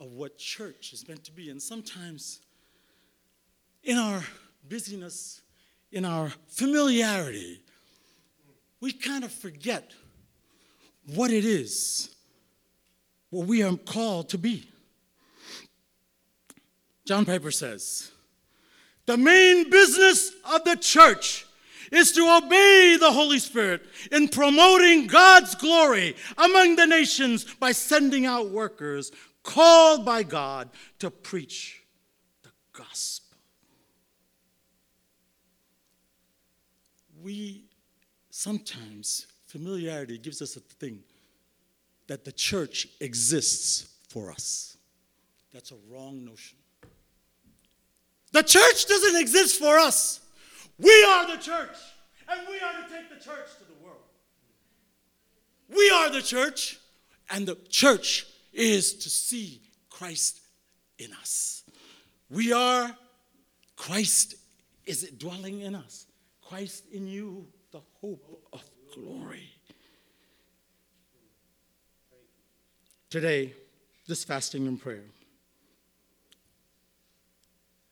of 0.00 0.14
what 0.14 0.38
church 0.38 0.94
is 0.94 1.06
meant 1.06 1.22
to 1.24 1.30
be. 1.30 1.50
And 1.50 1.60
sometimes, 1.60 2.40
in 3.84 3.98
our 3.98 4.24
busyness, 4.66 5.42
in 5.92 6.06
our 6.06 6.32
familiarity, 6.48 7.60
we 8.80 8.90
kind 8.94 9.22
of 9.22 9.30
forget 9.32 9.92
what 11.14 11.30
it 11.30 11.44
is, 11.44 12.14
what 13.28 13.46
we 13.46 13.62
are 13.62 13.76
called 13.76 14.30
to 14.30 14.38
be. 14.38 14.66
John 17.04 17.26
Piper 17.26 17.50
says, 17.50 18.12
the 19.04 19.18
main 19.18 19.68
business 19.68 20.32
of 20.54 20.64
the 20.64 20.76
church 20.76 21.45
is 21.92 22.12
to 22.12 22.42
obey 22.42 22.96
the 22.98 23.12
Holy 23.12 23.38
Spirit 23.38 23.82
in 24.10 24.28
promoting 24.28 25.06
God's 25.06 25.54
glory 25.54 26.16
among 26.36 26.76
the 26.76 26.86
nations 26.86 27.44
by 27.54 27.72
sending 27.72 28.26
out 28.26 28.50
workers 28.50 29.12
called 29.42 30.04
by 30.04 30.22
God 30.22 30.70
to 30.98 31.10
preach 31.10 31.82
the 32.42 32.50
gospel. 32.72 33.38
We 37.22 37.64
sometimes, 38.30 39.26
familiarity 39.46 40.18
gives 40.18 40.42
us 40.42 40.56
a 40.56 40.60
thing 40.60 41.00
that 42.06 42.24
the 42.24 42.32
church 42.32 42.88
exists 43.00 43.94
for 44.08 44.30
us. 44.30 44.76
That's 45.52 45.72
a 45.72 45.76
wrong 45.90 46.24
notion. 46.24 46.58
The 48.32 48.42
church 48.42 48.86
doesn't 48.86 49.20
exist 49.20 49.58
for 49.58 49.78
us. 49.78 50.20
We 50.78 51.04
are 51.04 51.26
the 51.26 51.42
church, 51.42 51.76
and 52.28 52.40
we 52.48 52.60
are 52.60 52.72
to 52.72 52.94
take 52.94 53.08
the 53.08 53.22
church 53.22 53.48
to 53.58 53.64
the 53.64 53.84
world. 53.84 54.02
We 55.68 55.90
are 55.90 56.10
the 56.10 56.22
church, 56.22 56.78
and 57.30 57.46
the 57.46 57.56
church 57.68 58.26
is 58.52 58.94
to 58.94 59.10
see 59.10 59.62
Christ 59.88 60.40
in 60.98 61.12
us. 61.14 61.62
We 62.28 62.52
are, 62.52 62.94
Christ 63.76 64.34
is 64.84 65.10
dwelling 65.18 65.60
in 65.60 65.74
us. 65.74 66.06
Christ 66.46 66.84
in 66.92 67.06
you, 67.06 67.46
the 67.72 67.80
hope 68.00 68.46
of 68.52 68.62
glory. 68.94 69.50
Today, 73.08 73.54
this 74.06 74.24
fasting 74.24 74.66
and 74.66 74.80
prayer. 74.80 75.04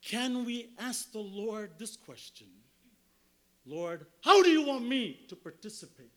Can 0.02 0.44
we 0.44 0.68
ask 0.78 1.12
the 1.12 1.18
Lord 1.18 1.70
this 1.78 1.96
question? 1.96 2.48
Lord, 3.66 4.06
how 4.22 4.42
do 4.42 4.50
you 4.50 4.62
want 4.66 4.86
me 4.86 5.20
to 5.28 5.36
participate 5.36 6.10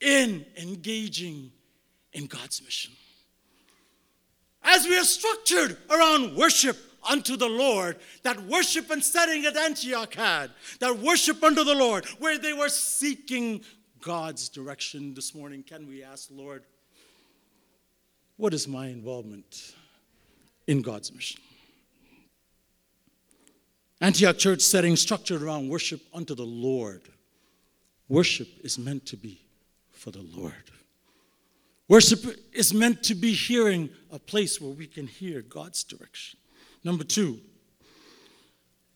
in 0.00 0.44
engaging 0.56 1.52
in 2.12 2.26
God's 2.26 2.62
mission? 2.62 2.92
As 4.62 4.84
we 4.84 4.98
are 4.98 5.04
structured 5.04 5.76
around 5.88 6.36
worship 6.36 6.76
unto 7.08 7.36
the 7.36 7.48
Lord, 7.48 7.98
that 8.24 8.40
worship 8.42 8.90
and 8.90 9.02
setting 9.02 9.46
at 9.46 9.56
Antioch 9.56 10.14
had, 10.14 10.50
that 10.80 10.98
worship 10.98 11.42
unto 11.44 11.62
the 11.62 11.74
Lord, 11.74 12.04
where 12.18 12.38
they 12.38 12.52
were 12.52 12.68
seeking 12.68 13.60
God's 14.00 14.48
direction 14.48 15.14
this 15.14 15.34
morning, 15.34 15.62
can 15.62 15.86
we 15.86 16.02
ask, 16.02 16.28
Lord, 16.32 16.64
what 18.36 18.52
is 18.52 18.66
my 18.66 18.88
involvement 18.88 19.74
in 20.66 20.82
God's 20.82 21.12
mission? 21.12 21.40
Antioch 24.00 24.38
church 24.38 24.60
setting 24.60 24.94
structured 24.96 25.42
around 25.42 25.68
worship 25.68 26.00
unto 26.12 26.34
the 26.34 26.44
Lord. 26.44 27.02
Worship 28.08 28.48
is 28.62 28.78
meant 28.78 29.06
to 29.06 29.16
be 29.16 29.40
for 29.92 30.10
the 30.10 30.24
Lord. 30.34 30.52
Worship 31.88 32.24
is 32.52 32.74
meant 32.74 33.02
to 33.04 33.14
be 33.14 33.32
hearing 33.32 33.88
a 34.10 34.18
place 34.18 34.60
where 34.60 34.72
we 34.72 34.86
can 34.86 35.06
hear 35.06 35.40
God's 35.42 35.84
direction. 35.84 36.38
Number 36.84 37.04
two, 37.04 37.40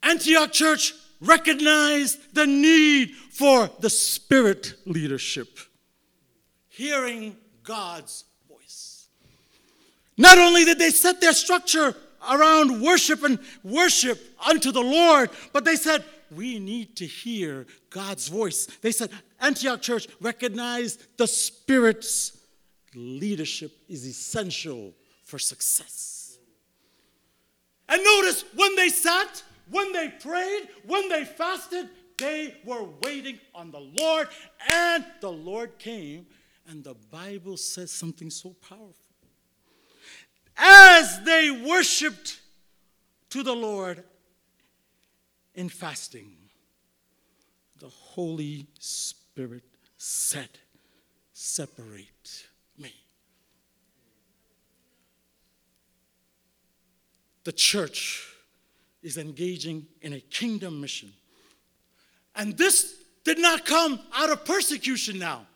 Antioch 0.02 0.52
church 0.52 0.94
recognized 1.20 2.34
the 2.34 2.46
need 2.46 3.10
for 3.10 3.70
the 3.80 3.90
spirit 3.90 4.74
leadership, 4.86 5.58
hearing 6.68 7.36
God's 7.62 8.24
voice. 8.48 9.06
Not 10.16 10.38
only 10.38 10.64
did 10.64 10.78
they 10.78 10.90
set 10.90 11.20
their 11.20 11.32
structure 11.32 11.94
around 12.28 12.82
worship 12.82 13.22
and 13.22 13.38
worship 13.62 14.20
unto 14.46 14.72
the 14.72 14.80
Lord, 14.80 15.30
but 15.52 15.64
they 15.64 15.76
said, 15.76 16.04
we 16.30 16.58
need 16.58 16.96
to 16.96 17.06
hear 17.06 17.66
God's 17.90 18.28
voice. 18.28 18.66
They 18.82 18.92
said, 18.92 19.10
Antioch 19.40 19.82
Church 19.82 20.06
recognized 20.20 21.06
the 21.16 21.26
Spirit's 21.26 22.38
leadership 22.94 23.72
is 23.88 24.06
essential 24.06 24.92
for 25.24 25.38
success. 25.38 26.38
And 27.88 28.02
notice 28.04 28.44
when 28.54 28.76
they 28.76 28.88
sat, 28.88 29.42
when 29.70 29.92
they 29.92 30.08
prayed, 30.08 30.68
when 30.86 31.08
they 31.08 31.24
fasted, 31.24 31.88
they 32.18 32.54
were 32.64 32.86
waiting 33.02 33.38
on 33.54 33.70
the 33.70 33.80
Lord, 33.80 34.28
and 34.70 35.04
the 35.20 35.32
Lord 35.32 35.78
came. 35.78 36.26
And 36.68 36.84
the 36.84 36.94
Bible 37.10 37.56
says 37.56 37.90
something 37.90 38.30
so 38.30 38.54
powerful. 38.68 38.99
As 40.56 41.20
they 41.24 41.50
worshiped 41.50 42.40
to 43.30 43.42
the 43.42 43.54
Lord 43.54 44.04
in 45.54 45.68
fasting, 45.68 46.32
the 47.78 47.88
Holy 47.88 48.66
Spirit 48.78 49.64
said, 49.96 50.48
Separate 51.32 52.46
me. 52.76 52.92
The 57.44 57.52
church 57.52 58.26
is 59.02 59.16
engaging 59.16 59.86
in 60.02 60.12
a 60.12 60.20
kingdom 60.20 60.80
mission. 60.80 61.12
And 62.36 62.56
this 62.56 62.94
did 63.24 63.38
not 63.38 63.64
come 63.64 64.00
out 64.14 64.30
of 64.30 64.44
persecution 64.44 65.18
now. 65.18 65.46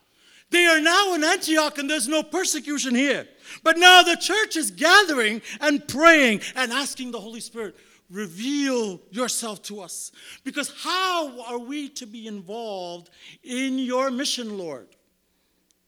They 0.51 0.65
are 0.67 0.79
now 0.79 1.15
in 1.15 1.23
Antioch 1.23 1.77
and 1.77 1.89
there's 1.89 2.07
no 2.07 2.23
persecution 2.23 2.95
here. 2.95 3.27
But 3.63 3.77
now 3.77 4.03
the 4.03 4.15
church 4.15 4.55
is 4.55 4.71
gathering 4.71 5.41
and 5.59 5.87
praying 5.87 6.41
and 6.55 6.71
asking 6.71 7.11
the 7.11 7.19
Holy 7.19 7.39
Spirit, 7.39 7.75
reveal 8.09 9.01
yourself 9.09 9.61
to 9.63 9.81
us. 9.81 10.11
Because 10.43 10.73
how 10.81 11.41
are 11.41 11.59
we 11.59 11.89
to 11.89 12.05
be 12.05 12.27
involved 12.27 13.09
in 13.43 13.79
your 13.79 14.11
mission, 14.11 14.57
Lord? 14.57 14.87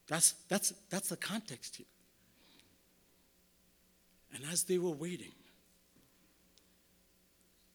That's, 0.08 0.34
that's, 0.48 0.74
that's 0.90 1.10
the 1.10 1.18
context 1.18 1.76
here. 1.76 1.86
And 4.34 4.44
as 4.52 4.64
they 4.64 4.78
were 4.78 4.92
waiting, 4.92 5.34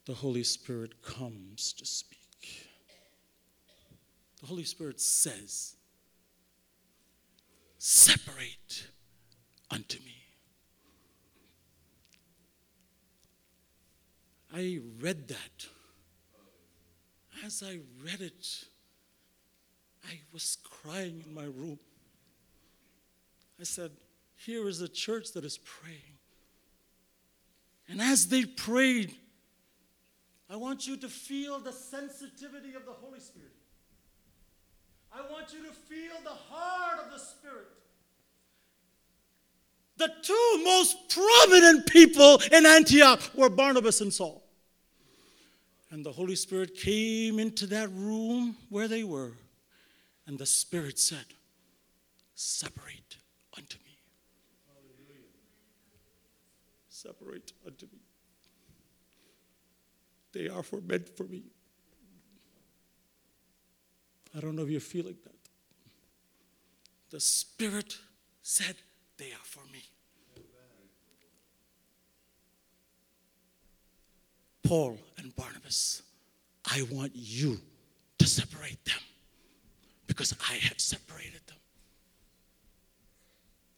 the 0.06 0.14
Holy 0.14 0.42
Spirit 0.42 1.02
comes 1.02 1.72
to 1.74 1.86
speak. 1.86 2.18
The 4.40 4.46
Holy 4.46 4.64
Spirit 4.64 5.00
says, 5.00 5.76
Separate 7.84 8.86
unto 9.68 9.98
me. 10.04 10.14
I 14.54 14.78
read 15.00 15.26
that. 15.26 15.66
As 17.44 17.60
I 17.66 17.80
read 18.04 18.20
it, 18.20 18.46
I 20.04 20.20
was 20.32 20.58
crying 20.62 21.24
in 21.26 21.34
my 21.34 21.42
room. 21.42 21.80
I 23.60 23.64
said, 23.64 23.90
Here 24.36 24.68
is 24.68 24.80
a 24.80 24.88
church 24.88 25.32
that 25.32 25.44
is 25.44 25.58
praying. 25.58 26.18
And 27.88 28.00
as 28.00 28.28
they 28.28 28.44
prayed, 28.44 29.12
I 30.48 30.54
want 30.54 30.86
you 30.86 30.96
to 30.98 31.08
feel 31.08 31.58
the 31.58 31.72
sensitivity 31.72 32.74
of 32.74 32.86
the 32.86 32.92
Holy 32.92 33.18
Spirit. 33.18 33.61
Want 35.42 35.54
you 35.54 35.66
to 35.66 35.74
feel 35.74 36.22
the 36.22 36.30
heart 36.30 37.04
of 37.04 37.10
the 37.10 37.18
Spirit. 37.18 37.66
The 39.96 40.08
two 40.22 40.62
most 40.62 40.96
prominent 41.08 41.88
people 41.88 42.40
in 42.52 42.64
Antioch 42.64 43.20
were 43.34 43.48
Barnabas 43.48 44.00
and 44.00 44.14
Saul. 44.14 44.44
And 45.90 46.06
the 46.06 46.12
Holy 46.12 46.36
Spirit 46.36 46.76
came 46.76 47.40
into 47.40 47.66
that 47.66 47.90
room 47.90 48.56
where 48.68 48.86
they 48.86 49.02
were, 49.02 49.32
and 50.28 50.38
the 50.38 50.46
Spirit 50.46 51.00
said, 51.00 51.24
Separate 52.36 53.16
unto 53.56 53.78
me. 53.78 53.98
Separate 56.88 57.52
unto 57.66 57.86
me. 57.86 57.98
They 60.32 60.48
are 60.48 60.62
for 60.62 60.80
meant 60.80 61.08
for 61.08 61.24
me. 61.24 61.42
I 64.36 64.40
don't 64.40 64.54
know 64.54 64.62
if 64.62 64.70
you're 64.70 64.80
feeling 64.80 65.16
that. 65.24 65.31
The 67.12 67.20
Spirit 67.20 67.98
said, 68.42 68.74
They 69.18 69.26
are 69.32 69.44
for 69.44 69.62
me. 69.70 69.84
Paul 74.62 74.96
and 75.18 75.36
Barnabas, 75.36 76.02
I 76.64 76.86
want 76.90 77.12
you 77.14 77.60
to 78.18 78.26
separate 78.26 78.82
them 78.86 78.98
because 80.06 80.34
I 80.50 80.54
have 80.54 80.80
separated 80.80 81.40
them. 81.46 81.58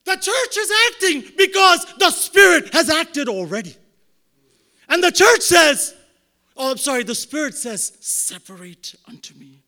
The 0.05 0.15
church 0.15 0.57
is 0.57 0.73
acting 0.93 1.33
because 1.37 1.87
the 1.99 2.11
Spirit 2.11 2.73
has 2.73 2.89
acted 2.89 3.29
already. 3.29 3.75
And 4.89 5.03
the 5.03 5.11
church 5.11 5.41
says, 5.41 5.95
oh, 6.57 6.71
I'm 6.71 6.77
sorry, 6.77 7.03
the 7.03 7.17
Spirit 7.17 7.57
says, 7.57 7.97
separate 7.99 8.95
unto 9.09 9.35
me. 9.35 9.65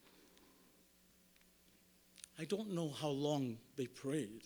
I 2.38 2.44
don't 2.44 2.72
know 2.72 2.90
how 2.90 3.09
long 3.09 3.59
they 3.77 3.87
prayed. 3.87 4.42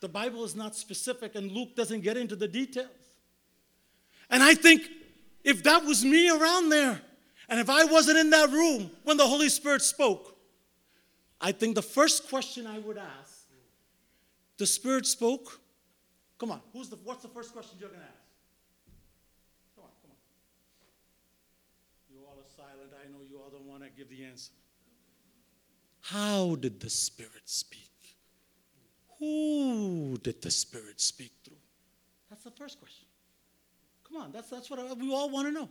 The 0.00 0.08
Bible 0.08 0.44
is 0.44 0.54
not 0.54 0.74
specific, 0.76 1.34
and 1.34 1.50
Luke 1.50 1.74
doesn't 1.74 2.02
get 2.02 2.16
into 2.16 2.36
the 2.36 2.48
details. 2.48 2.88
And 4.30 4.42
I 4.42 4.54
think 4.54 4.82
if 5.42 5.62
that 5.64 5.84
was 5.84 6.04
me 6.04 6.30
around 6.30 6.68
there, 6.68 7.00
And 7.48 7.60
if 7.60 7.68
I 7.68 7.84
wasn't 7.84 8.18
in 8.18 8.30
that 8.30 8.50
room 8.50 8.90
when 9.04 9.16
the 9.16 9.26
Holy 9.26 9.48
Spirit 9.48 9.82
spoke, 9.82 10.36
I 11.40 11.52
think 11.52 11.74
the 11.74 11.82
first 11.82 12.28
question 12.28 12.66
I 12.66 12.78
would 12.78 12.96
ask, 12.96 13.46
the 14.56 14.66
Spirit 14.66 15.06
spoke. 15.06 15.60
Come 16.38 16.52
on, 16.52 16.60
who's 16.72 16.88
the 16.88 16.96
what's 17.04 17.22
the 17.22 17.28
first 17.28 17.52
question 17.52 17.76
you're 17.78 17.90
gonna 17.90 18.02
ask? 18.02 18.28
Come 19.74 19.84
on, 19.84 19.90
come 20.02 20.10
on. 20.10 20.16
You 22.10 22.24
all 22.26 22.38
are 22.38 22.50
silent. 22.56 22.92
I 22.94 23.10
know 23.12 23.18
you 23.28 23.38
all 23.38 23.50
don't 23.50 23.66
want 23.66 23.82
to 23.82 23.90
give 23.90 24.08
the 24.08 24.24
answer. 24.24 24.52
How 26.04 26.54
did 26.56 26.80
the 26.80 26.90
Spirit 26.90 27.42
speak? 27.46 27.80
Who 29.18 30.18
did 30.22 30.42
the 30.42 30.50
Spirit 30.50 31.00
speak 31.00 31.32
through? 31.42 31.56
That's 32.28 32.44
the 32.44 32.50
first 32.50 32.78
question. 32.78 33.06
Come 34.06 34.18
on, 34.18 34.30
that's, 34.32 34.50
that's 34.50 34.68
what 34.68 34.78
I- 34.80 34.92
we 34.92 35.10
all 35.12 35.30
want 35.30 35.48
to 35.48 35.52
know. 35.52 35.70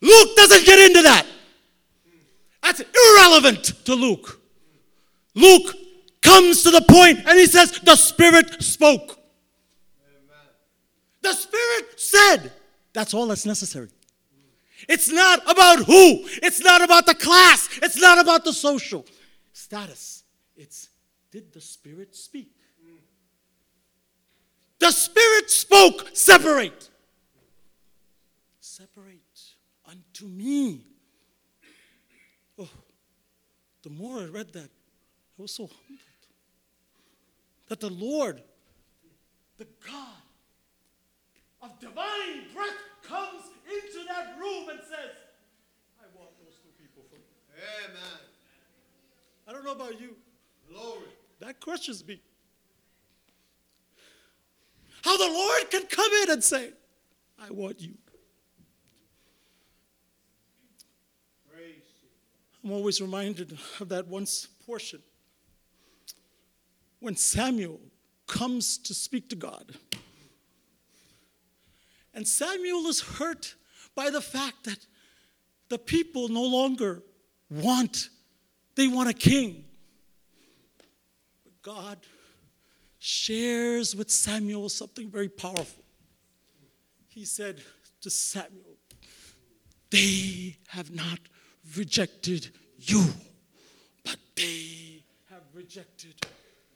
Luke 0.00 0.36
doesn't 0.36 0.64
get 0.64 0.78
into 0.78 1.02
that. 1.02 1.26
That's 2.62 2.80
irrelevant 2.80 3.64
to 3.84 3.94
Luke. 3.94 4.40
Luke 5.34 5.74
comes 6.22 6.62
to 6.62 6.70
the 6.70 6.80
point 6.88 7.18
and 7.26 7.38
he 7.38 7.46
says, 7.46 7.72
The 7.80 7.96
Spirit 7.96 8.62
spoke. 8.62 9.18
The 11.20 11.34
Spirit 11.34 12.00
said. 12.00 12.52
That's 12.94 13.12
all 13.12 13.26
that's 13.26 13.44
necessary. 13.44 13.90
It's 14.88 15.10
not 15.10 15.42
about 15.50 15.84
who, 15.84 16.24
it's 16.42 16.60
not 16.60 16.82
about 16.82 17.06
the 17.06 17.14
class, 17.14 17.68
it's 17.82 18.00
not 18.00 18.18
about 18.18 18.44
the 18.44 18.52
social 18.52 19.06
status. 19.52 20.24
It's 20.56 20.88
did 21.30 21.52
the 21.52 21.60
Spirit 21.60 22.14
speak? 22.14 22.50
The 24.78 24.90
Spirit 24.90 25.50
spoke, 25.50 26.10
separate. 26.12 26.90
Separate 28.60 29.40
unto 29.86 30.26
me. 30.26 30.84
Oh, 32.58 32.68
the 33.82 33.90
more 33.90 34.20
I 34.20 34.24
read 34.26 34.52
that, 34.52 34.70
I 35.38 35.42
was 35.42 35.52
so 35.52 35.66
humbled. 35.66 36.00
That 37.68 37.80
the 37.80 37.90
Lord, 37.90 38.42
the 39.58 39.66
God 39.86 40.22
of 41.62 41.78
divine 41.80 42.52
breath, 42.54 42.78
comes 43.02 43.42
into 43.66 44.06
that 44.08 44.38
room 44.38 44.68
and 44.68 44.80
says, 44.80 45.14
I 46.00 46.04
want 46.18 46.30
those 46.38 46.56
two 46.62 46.70
people 46.80 47.04
for 47.10 47.16
me. 47.16 47.24
Amen. 47.84 48.20
I 49.48 49.52
don't 49.52 49.64
know 49.64 49.72
about 49.72 50.00
you. 50.00 50.16
Glory. 50.70 51.08
That 51.40 51.60
crushes 51.60 52.06
me. 52.06 52.20
How 55.02 55.16
the 55.16 55.32
Lord 55.32 55.70
can 55.70 55.86
come 55.86 56.10
in 56.22 56.30
and 56.30 56.42
say, 56.42 56.70
I 57.38 57.50
want 57.50 57.80
you. 57.80 57.94
Praise. 61.52 61.82
I'm 62.64 62.72
always 62.72 63.00
reminded 63.00 63.56
of 63.80 63.88
that 63.90 64.08
once 64.08 64.48
portion 64.66 65.00
when 66.98 67.14
Samuel 67.14 67.78
comes 68.26 68.78
to 68.78 68.94
speak 68.94 69.28
to 69.28 69.36
God. 69.36 69.76
And 72.16 72.26
Samuel 72.26 72.86
is 72.86 73.00
hurt 73.00 73.54
by 73.94 74.08
the 74.08 74.22
fact 74.22 74.64
that 74.64 74.86
the 75.68 75.78
people 75.78 76.28
no 76.28 76.42
longer 76.42 77.02
want, 77.50 78.08
they 78.74 78.88
want 78.88 79.10
a 79.10 79.12
king. 79.12 79.66
But 81.44 81.60
God 81.60 81.98
shares 82.98 83.94
with 83.94 84.10
Samuel 84.10 84.70
something 84.70 85.10
very 85.10 85.28
powerful. 85.28 85.84
He 87.08 87.26
said 87.26 87.60
to 88.00 88.08
Samuel, 88.08 88.78
They 89.90 90.56
have 90.68 90.94
not 90.94 91.18
rejected 91.76 92.48
you, 92.78 93.04
but 94.04 94.16
they 94.36 95.04
have 95.28 95.42
rejected 95.52 96.14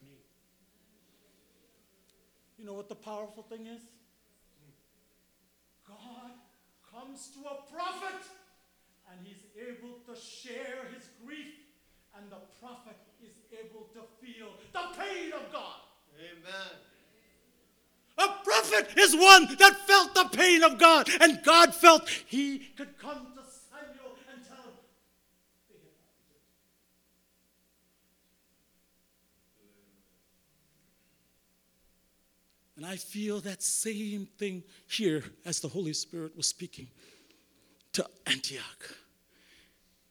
me. 0.03 0.17
You 2.59 2.65
know 2.65 2.73
what 2.73 2.89
the 2.89 2.95
powerful 2.95 3.41
thing 3.41 3.65
is? 3.65 3.81
God 5.91 6.31
comes 6.89 7.29
to 7.35 7.39
a 7.47 7.61
prophet 7.71 8.21
and 9.11 9.27
he's 9.27 9.43
able 9.59 9.99
to 10.07 10.15
share 10.15 10.87
his 10.95 11.03
grief, 11.25 11.53
and 12.15 12.31
the 12.31 12.39
prophet 12.61 12.95
is 13.21 13.35
able 13.51 13.83
to 13.93 14.01
feel 14.23 14.55
the 14.71 14.85
pain 14.97 15.33
of 15.33 15.51
God. 15.51 15.81
Amen. 16.17 16.77
A 18.17 18.27
prophet 18.43 18.97
is 18.97 19.15
one 19.15 19.55
that 19.57 19.75
felt 19.87 20.13
the 20.15 20.29
pain 20.31 20.63
of 20.63 20.77
God, 20.77 21.09
and 21.19 21.43
God 21.43 21.75
felt 21.75 22.07
he 22.07 22.59
could 22.77 22.97
come 22.97 23.33
to 23.35 23.43
Samuel 23.43 24.15
and 24.31 24.45
tell 24.47 24.63
him, 24.63 24.77
"They 25.67 25.75
have 25.75 25.91
not 25.99 26.15
rejected 26.29 26.41
me." 32.70 32.70
And 32.81 32.89
I 32.89 32.95
feel 32.95 33.41
that 33.41 33.61
same 33.61 34.25
thing 34.39 34.63
here 34.89 35.23
as 35.45 35.59
the 35.59 35.67
Holy 35.67 35.93
Spirit 35.93 36.35
was 36.35 36.47
speaking 36.47 36.87
to 37.93 38.03
Antioch. 38.25 38.95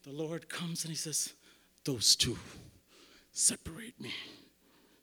The 0.05 0.13
Lord 0.13 0.49
comes 0.49 0.85
and 0.85 0.93
he 0.93 0.97
says, 0.97 1.33
Those 1.85 2.15
two 2.15 2.39
separate 3.33 4.01
me, 4.01 4.15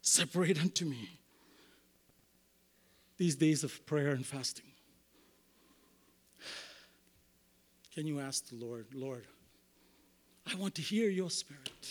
separate 0.02 0.58
unto 0.62 0.86
me 0.86 1.20
these 3.18 3.36
days 3.36 3.66
of 3.66 3.86
prayer 3.86 4.12
and 4.12 4.26
fasting. 4.26 4.72
Can 7.94 8.08
you 8.08 8.22
ask 8.22 8.48
the 8.48 8.56
Lord, 8.56 8.86
Lord, 8.94 9.26
I 10.50 10.56
want 10.56 10.74
to 10.76 10.82
hear 10.82 11.10
your 11.10 11.30
spirit. 11.30 11.90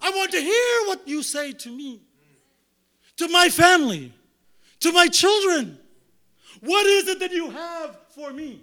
I 0.00 0.08
want 0.08 0.30
to 0.30 0.40
hear 0.40 0.86
what 0.86 1.06
you 1.06 1.22
say 1.22 1.52
to 1.52 1.68
me, 1.68 2.00
to 3.18 3.28
my 3.28 3.48
family, 3.48 4.12
to 4.80 4.92
my 4.92 5.06
children. 5.06 5.78
What 6.60 6.86
is 6.86 7.08
it 7.08 7.20
that 7.20 7.32
you 7.32 7.50
have 7.50 7.96
for 8.14 8.32
me? 8.32 8.62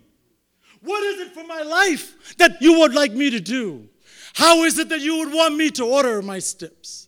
What 0.81 1.03
is 1.03 1.21
it 1.21 1.33
for 1.33 1.43
my 1.45 1.61
life 1.61 2.35
that 2.37 2.61
you 2.61 2.79
would 2.79 2.93
like 2.93 3.11
me 3.11 3.29
to 3.29 3.39
do? 3.39 3.87
How 4.33 4.63
is 4.63 4.77
it 4.79 4.89
that 4.89 4.99
you 4.99 5.17
would 5.19 5.33
want 5.33 5.55
me 5.55 5.69
to 5.71 5.85
order 5.85 6.21
my 6.21 6.39
steps? 6.39 7.07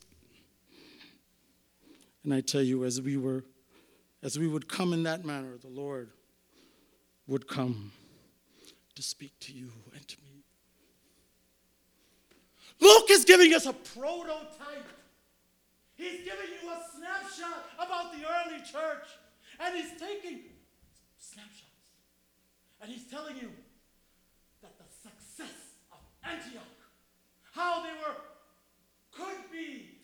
And 2.23 2.33
I 2.33 2.41
tell 2.41 2.61
you, 2.61 2.83
as 2.83 3.01
we 3.01 3.17
were, 3.17 3.43
as 4.23 4.37
we 4.37 4.47
would 4.47 4.67
come 4.67 4.93
in 4.93 5.03
that 5.03 5.25
manner, 5.25 5.57
the 5.57 5.67
Lord 5.67 6.09
would 7.27 7.47
come 7.47 7.91
to 8.95 9.01
speak 9.01 9.33
to 9.41 9.53
you 9.53 9.71
and 9.93 10.07
to 10.07 10.17
me. 10.23 10.43
Luke 12.79 13.09
is 13.09 13.25
giving 13.25 13.53
us 13.53 13.65
a 13.65 13.73
prototype. 13.73 14.96
He's 15.97 16.23
giving 16.23 16.53
you 16.61 16.69
a 16.69 16.79
snapshot 16.95 17.65
about 17.75 18.13
the 18.13 18.19
early 18.21 18.61
church. 18.61 19.07
And 19.59 19.75
he's 19.75 19.99
taking 19.99 20.41
snapshots. 21.17 21.65
And 22.79 22.91
he's 22.91 23.09
telling 23.09 23.35
you 23.35 23.49
that 24.61 24.77
the 24.77 24.85
success 24.85 25.73
of 25.91 25.97
Antioch, 26.23 26.63
how 27.51 27.81
they 27.81 27.89
were, 28.05 28.15
could 29.11 29.51
be 29.51 29.97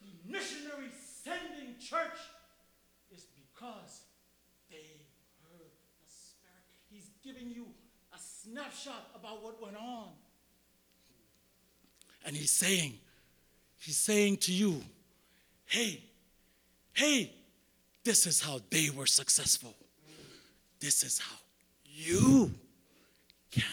the 0.00 0.32
missionary 0.32 0.88
sending 1.22 1.76
church, 1.78 2.16
is 3.14 3.26
because 3.36 4.00
they 4.70 5.04
heard 5.42 5.68
the 6.00 6.08
Spirit. 6.08 6.64
He's 6.90 7.10
giving 7.22 7.50
you 7.50 7.66
a 8.14 8.18
snapshot 8.18 9.10
about 9.14 9.42
what 9.44 9.62
went 9.62 9.76
on. 9.76 10.08
And 12.24 12.34
he's 12.34 12.50
saying, 12.50 12.94
he's 13.76 13.98
saying 13.98 14.38
to 14.38 14.52
you, 14.52 14.82
hey, 15.70 16.02
hey, 16.92 17.32
this 18.04 18.26
is 18.26 18.42
how 18.42 18.60
they 18.70 18.90
were 18.90 19.06
successful. 19.06 19.74
This 20.80 21.02
is 21.04 21.18
how 21.18 21.36
you 21.84 22.52
can 23.50 23.64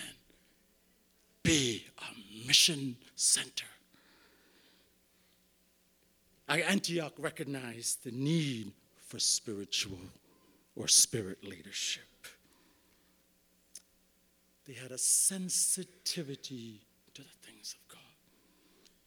be 1.44 1.86
a 1.98 2.48
mission 2.48 2.96
center. 3.16 3.66
Antioch 6.50 7.14
recognized 7.18 8.04
the 8.04 8.12
need 8.12 8.72
for 9.08 9.20
spiritual 9.20 9.98
or 10.76 10.88
spirit 10.88 11.44
leadership. 11.44 12.04
They 14.66 14.74
had 14.74 14.92
a 14.92 14.98
sensitivity 14.98 16.82
to 17.14 17.22
the 17.22 17.48
things 17.48 17.74
of 17.74 17.94
God. 17.94 18.02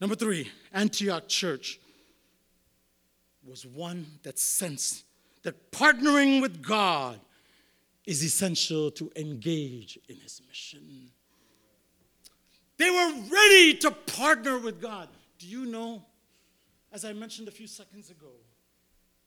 Number 0.01 0.17
three, 0.17 0.51
Antioch 0.73 1.29
Church 1.29 1.79
was 3.51 3.67
one 3.67 4.07
that 4.23 4.39
sensed 4.39 5.05
that 5.43 5.73
partnering 5.73 6.41
with 6.41 6.63
God 6.63 7.19
is 8.07 8.23
essential 8.23 8.91
to 8.93 9.11
engage 9.17 9.99
in 10.09 10.17
his 10.17 10.41
mission. 10.49 11.11
They 12.77 12.91
were 12.91 13.13
ready 13.31 13.75
to 13.75 13.91
partner 13.91 14.59
with 14.59 14.81
God. 14.81 15.09
Do 15.39 15.47
you 15.47 15.67
know, 15.67 16.05
as 16.93 17.05
I 17.05 17.13
mentioned 17.13 17.49
a 17.49 17.51
few 17.51 17.67
seconds 17.67 18.11
ago, 18.11 18.33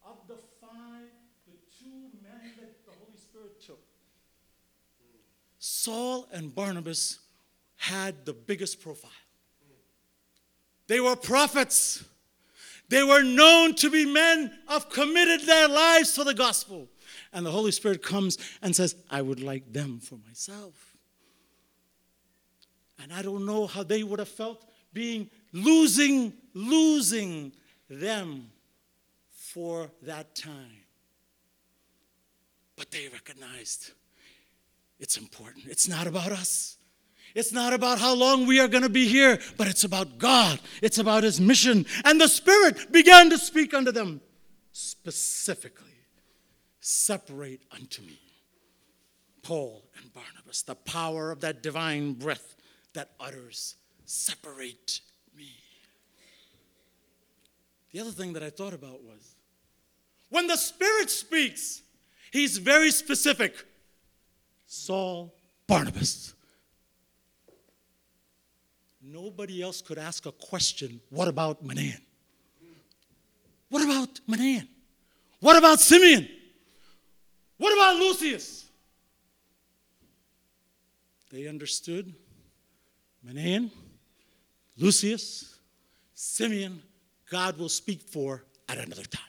of 0.06 0.18
the 0.28 0.38
five, 0.62 1.10
the 1.46 1.58
two 1.78 2.10
men 2.24 2.52
that 2.60 2.86
the 2.86 2.92
Holy 2.92 3.18
Spirit 3.18 3.62
took, 3.62 3.82
Saul 5.60 6.28
and 6.32 6.54
Barnabas 6.54 7.20
had 7.76 8.26
the 8.26 8.34
biggest 8.34 8.82
profile. 8.82 9.12
They 10.88 11.00
were 11.00 11.16
prophets. 11.16 12.04
They 12.94 13.02
were 13.02 13.24
known 13.24 13.74
to 13.78 13.90
be 13.90 14.06
men 14.06 14.52
of 14.68 14.88
committed 14.88 15.48
their 15.48 15.68
lives 15.68 16.14
to 16.14 16.24
the 16.24 16.36
gospel. 16.36 16.88
And 17.34 17.44
the 17.44 17.50
Holy 17.50 17.72
Spirit 17.72 18.04
comes 18.04 18.38
and 18.62 18.76
says, 18.76 18.96
I 19.10 19.20
would 19.20 19.42
like 19.42 19.74
them 19.74 20.00
for 20.00 20.20
myself. 20.28 20.96
And 23.02 23.12
I 23.12 23.24
don't 23.24 23.48
know 23.48 23.66
how 23.66 23.82
they 23.82 24.04
would 24.04 24.20
have 24.20 24.30
felt 24.30 24.70
being 24.94 25.32
losing, 25.54 26.34
losing 26.54 27.54
them 27.90 28.52
for 29.32 29.90
that 30.04 30.36
time. 30.36 30.86
But 32.76 32.92
they 32.92 33.08
recognized 33.12 33.90
it's 35.00 35.18
important. 35.18 35.66
It's 35.66 35.88
not 35.88 36.06
about 36.06 36.32
us. 36.32 36.78
It's 37.36 37.52
not 37.52 37.74
about 37.74 38.00
how 38.00 38.14
long 38.14 38.46
we 38.46 38.60
are 38.60 38.68
going 38.68 38.84
to 38.84 38.90
be 38.90 39.08
here, 39.08 39.40
but 39.58 39.68
it's 39.68 39.84
about 39.84 40.18
God. 40.20 40.60
It's 40.82 41.00
about 41.00 41.24
His 41.24 41.42
mission. 41.42 41.86
And 42.06 42.22
the 42.22 42.28
Spirit 42.28 42.92
began 42.92 43.30
to 43.32 43.38
speak 43.38 43.74
unto 43.74 43.92
them 43.92 44.22
specifically 44.72 45.90
Separate 46.80 47.62
unto 47.72 48.02
me 48.02 48.20
Paul 49.42 49.86
and 49.98 50.14
Barnabas, 50.14 50.64
the 50.64 50.76
power 50.76 51.32
of 51.32 51.40
that 51.42 51.64
divine 51.64 52.14
breath 52.14 52.56
that 52.94 53.12
utters, 53.20 53.76
Separate 54.06 55.00
me. 55.36 55.50
The 57.92 58.02
other 58.02 58.12
thing 58.12 58.34
that 58.34 58.44
I 58.44 58.50
thought 58.50 58.74
about 58.74 59.02
was 59.02 59.36
when 60.30 60.48
the 60.48 60.58
Spirit 60.58 61.10
speaks, 61.10 61.82
He's 62.32 62.58
very 62.58 62.92
specific 62.92 63.66
Saul, 64.66 65.34
Barnabas. 65.68 66.34
Nobody 69.06 69.62
else 69.62 69.82
could 69.82 69.98
ask 69.98 70.26
a 70.26 70.32
question. 70.32 71.02
What 71.10 71.28
about 71.28 71.64
Manan? 71.64 72.00
What 73.70 73.84
about 73.84 74.20
Manan? 74.28 74.68
What 75.42 75.58
about 75.58 75.80
Simeon? 75.82 76.30
What 77.58 77.74
about 77.74 78.00
Lucius? 78.00 78.66
They 81.32 81.48
understood 81.48 82.14
Manan, 83.24 83.72
Lucius, 84.78 85.60
Simeon, 86.14 86.82
God 87.30 87.58
will 87.58 87.70
speak 87.70 88.02
for 88.02 88.44
at 88.70 88.78
another 88.78 89.04
time. 89.04 89.22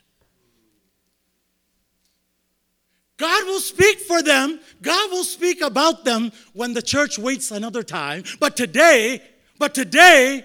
God 3.17 3.45
will 3.47 3.61
speak 3.61 4.01
for 4.01 4.23
them. 4.23 4.61
God 4.83 5.11
will 5.11 5.25
speak 5.25 5.61
about 5.61 6.05
them 6.05 6.33
when 6.53 6.75
the 6.75 6.83
church 6.83 7.19
waits 7.19 7.51
another 7.51 7.83
time. 7.83 8.25
But 8.41 8.57
today, 8.57 9.23
but 9.59 9.75
today, 9.75 10.45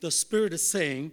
the 0.00 0.10
Spirit 0.10 0.52
is 0.52 0.66
saying, 0.66 1.12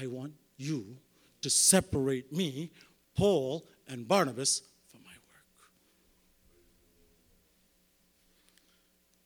I 0.00 0.06
want 0.06 0.32
you 0.56 0.96
to 1.42 1.50
separate 1.50 2.32
me, 2.32 2.70
Paul 3.16 3.66
and 3.88 4.06
Barnabas, 4.06 4.62
from 4.88 5.00
my 5.04 5.10
work. 5.10 5.70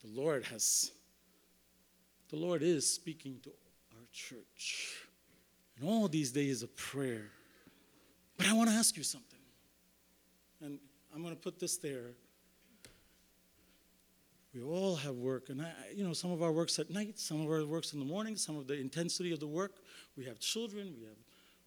The 0.05 0.21
Lord 0.21 0.45
has, 0.45 0.93
the 2.29 2.37
Lord 2.37 2.63
is 2.63 2.89
speaking 2.89 3.41
to 3.43 3.51
our 3.97 4.07
church 4.13 5.07
in 5.81 5.89
all 5.89 6.09
these 6.09 6.31
days 6.31 6.63
of 6.63 6.75
prayer. 6.77 7.31
But 8.37 8.49
I 8.49 8.53
want 8.53 8.71
to 8.71 8.77
ask 8.77 8.97
you 8.97 9.03
something. 9.03 9.39
And 10.63 10.79
I'm 11.15 11.23
going 11.23 11.35
to 11.35 11.41
put 11.41 11.59
this 11.59 11.79
there. 11.79 12.13
We 14.55 14.63
all 14.63 14.97
have 14.97 15.15
work, 15.15 15.49
and 15.49 15.63
I, 15.63 15.73
you 15.95 16.03
know, 16.03 16.13
some 16.13 16.33
of 16.33 16.43
our 16.43 16.51
works 16.51 16.79
at 16.81 16.91
night, 16.91 17.19
some 17.21 17.41
of 17.41 17.51
our 17.51 17.65
works 17.65 17.93
in 17.93 18.01
the 18.01 18.05
morning, 18.05 18.37
some 18.37 18.57
of 18.57 18.67
the 18.67 18.75
intensity 18.75 19.33
of 19.33 19.39
the 19.39 19.47
work. 19.47 19.77
We 20.17 20.25
have 20.25 20.41
children, 20.41 20.95
we 20.99 21.07
have 21.07 21.17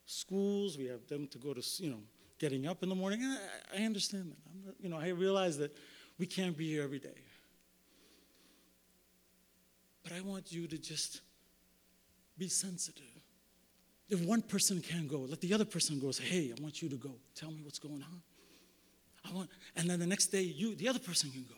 schools, 0.05 0.77
we 0.77 0.85
have 0.87 1.07
them 1.07 1.27
to 1.27 1.37
go 1.37 1.53
to, 1.53 1.63
you 1.81 1.89
know, 1.89 2.01
getting 2.39 2.67
up 2.67 2.83
in 2.83 2.89
the 2.89 2.95
morning. 2.95 3.23
I, 3.23 3.81
I 3.81 3.85
understand 3.85 4.33
that. 4.65 4.75
You 4.81 4.89
know, 4.89 4.97
I 4.97 5.09
realize 5.09 5.57
that 5.59 5.73
we 6.19 6.25
can't 6.25 6.57
be 6.57 6.71
here 6.71 6.83
every 6.83 6.99
day. 6.99 7.15
But 10.03 10.11
I 10.11 10.19
want 10.19 10.51
you 10.51 10.67
to 10.67 10.77
just 10.77 11.21
be 12.37 12.49
sensitive. 12.49 13.05
If 14.09 14.19
one 14.25 14.41
person 14.41 14.81
can 14.81 15.07
go, 15.07 15.19
let 15.19 15.39
the 15.39 15.53
other 15.53 15.63
person 15.63 15.99
go. 15.99 16.11
Say, 16.11 16.25
hey, 16.25 16.53
I 16.55 16.61
want 16.61 16.81
you 16.81 16.89
to 16.89 16.97
go. 16.97 17.15
Tell 17.33 17.49
me 17.49 17.61
what's 17.63 17.79
going 17.79 18.03
on. 18.03 18.21
I 19.25 19.33
want, 19.33 19.49
and 19.77 19.89
then 19.89 19.99
the 19.99 20.05
next 20.05 20.27
day, 20.27 20.41
you, 20.41 20.75
the 20.75 20.89
other 20.89 20.99
person 20.99 21.31
can 21.31 21.43
go. 21.43 21.55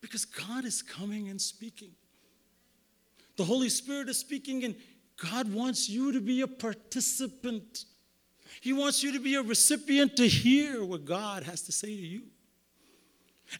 Because 0.00 0.24
God 0.24 0.64
is 0.64 0.82
coming 0.82 1.28
and 1.28 1.40
speaking. 1.40 1.90
The 3.36 3.44
Holy 3.44 3.68
Spirit 3.68 4.08
is 4.08 4.18
speaking, 4.18 4.64
and 4.64 4.74
God 5.16 5.52
wants 5.52 5.88
you 5.88 6.12
to 6.12 6.20
be 6.20 6.42
a 6.42 6.46
participant. 6.46 7.84
He 8.60 8.72
wants 8.72 9.02
you 9.02 9.12
to 9.12 9.20
be 9.20 9.34
a 9.34 9.42
recipient 9.42 10.16
to 10.16 10.28
hear 10.28 10.84
what 10.84 11.04
God 11.04 11.44
has 11.44 11.62
to 11.62 11.72
say 11.72 11.88
to 11.88 11.92
you. 11.92 12.22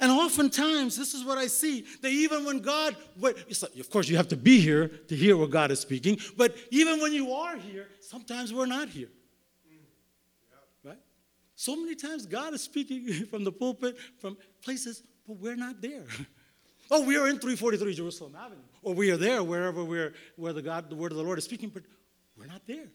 And 0.00 0.10
oftentimes, 0.10 0.96
this 0.96 1.14
is 1.14 1.24
what 1.24 1.38
I 1.38 1.46
see 1.46 1.86
that 2.02 2.10
even 2.10 2.44
when 2.44 2.60
God, 2.60 2.94
of 3.22 3.90
course, 3.90 4.08
you 4.08 4.16
have 4.16 4.28
to 4.28 4.36
be 4.36 4.60
here 4.60 4.88
to 4.88 5.16
hear 5.16 5.36
what 5.36 5.50
God 5.50 5.70
is 5.70 5.80
speaking, 5.80 6.18
but 6.36 6.54
even 6.70 7.00
when 7.00 7.12
you 7.12 7.32
are 7.32 7.56
here, 7.56 7.86
sometimes 8.00 8.52
we're 8.52 8.66
not 8.66 8.88
here. 8.88 9.08
Right? 10.84 10.98
So 11.54 11.74
many 11.74 11.94
times 11.94 12.26
God 12.26 12.52
is 12.52 12.62
speaking 12.62 13.24
from 13.30 13.44
the 13.44 13.52
pulpit, 13.52 13.96
from 14.20 14.36
places, 14.62 15.02
but 15.28 15.36
we're 15.38 15.56
not 15.56 15.80
there. 15.80 16.06
Oh, 16.90 17.04
we 17.04 17.18
are 17.18 17.28
in 17.28 17.38
343 17.38 17.92
Jerusalem 17.92 18.34
Avenue, 18.34 18.62
or 18.82 18.94
we 18.94 19.10
are 19.10 19.18
there 19.18 19.44
wherever 19.44 19.84
we're, 19.84 20.14
where 20.36 20.54
the 20.54 20.62
God, 20.62 20.88
the 20.88 20.96
word 20.96 21.12
of 21.12 21.18
the 21.18 21.22
Lord 21.22 21.36
is 21.36 21.44
speaking, 21.44 21.68
but 21.68 21.82
we're 22.34 22.46
not 22.46 22.62
there. 22.66 22.86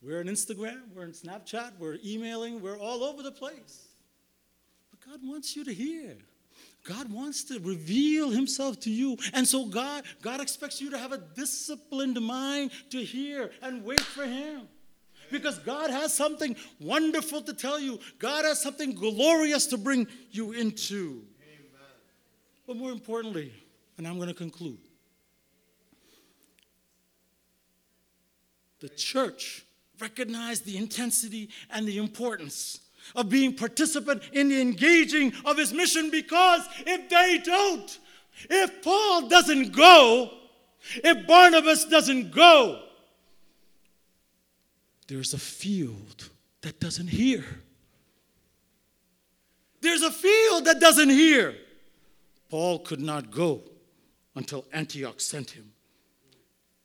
We're 0.00 0.20
on 0.20 0.28
Instagram, 0.28 0.80
we're 0.94 1.02
on 1.02 1.10
Snapchat, 1.12 1.72
we're 1.78 1.98
emailing, 2.02 2.62
we're 2.62 2.78
all 2.78 3.04
over 3.04 3.22
the 3.22 3.32
place. 3.32 3.88
But 4.90 5.10
God 5.10 5.20
wants 5.22 5.56
you 5.56 5.64
to 5.64 5.74
hear. 5.74 6.16
God 6.84 7.12
wants 7.12 7.44
to 7.44 7.58
reveal 7.60 8.30
himself 8.30 8.80
to 8.80 8.90
you. 8.90 9.18
And 9.34 9.46
so 9.46 9.66
God, 9.66 10.04
God 10.22 10.40
expects 10.40 10.80
you 10.80 10.88
to 10.90 10.98
have 10.98 11.12
a 11.12 11.18
disciplined 11.18 12.18
mind 12.18 12.70
to 12.90 13.04
hear 13.04 13.50
and 13.60 13.84
wait 13.84 14.00
for 14.00 14.24
him. 14.24 14.68
Because 15.30 15.58
God 15.58 15.90
has 15.90 16.14
something 16.14 16.56
wonderful 16.80 17.42
to 17.42 17.52
tell 17.52 17.78
you. 17.78 17.98
God 18.18 18.44
has 18.44 18.60
something 18.60 18.94
glorious 18.94 19.66
to 19.66 19.78
bring 19.78 20.06
you 20.30 20.52
into. 20.52 21.22
But 22.66 22.76
more 22.76 22.92
importantly, 22.92 23.52
and 23.96 24.06
I'm 24.06 24.16
going 24.16 24.28
to 24.28 24.34
conclude, 24.34 24.78
the 28.80 28.88
church 28.90 29.64
recognized 30.00 30.64
the 30.64 30.76
intensity 30.76 31.48
and 31.70 31.86
the 31.86 31.98
importance 31.98 32.80
of 33.16 33.28
being 33.28 33.54
participant 33.54 34.22
in 34.32 34.48
the 34.48 34.60
engaging 34.60 35.32
of 35.44 35.56
his 35.56 35.72
mission 35.72 36.10
because 36.10 36.62
if 36.86 37.08
they 37.08 37.40
don't, 37.42 37.98
if 38.50 38.82
Paul 38.82 39.28
doesn't 39.28 39.72
go, 39.72 40.30
if 40.96 41.26
Barnabas 41.26 41.84
doesn't 41.86 42.32
go, 42.32 42.82
there's 45.08 45.34
a 45.34 45.38
field 45.38 46.28
that 46.60 46.78
doesn't 46.80 47.08
hear. 47.08 47.44
There's 49.80 50.02
a 50.02 50.10
field 50.10 50.66
that 50.66 50.80
doesn't 50.80 51.10
hear. 51.10 51.54
Paul 52.50 52.80
could 52.80 53.00
not 53.00 53.30
go 53.30 53.62
until 54.34 54.64
Antioch 54.72 55.20
sent 55.20 55.50
him. 55.50 55.72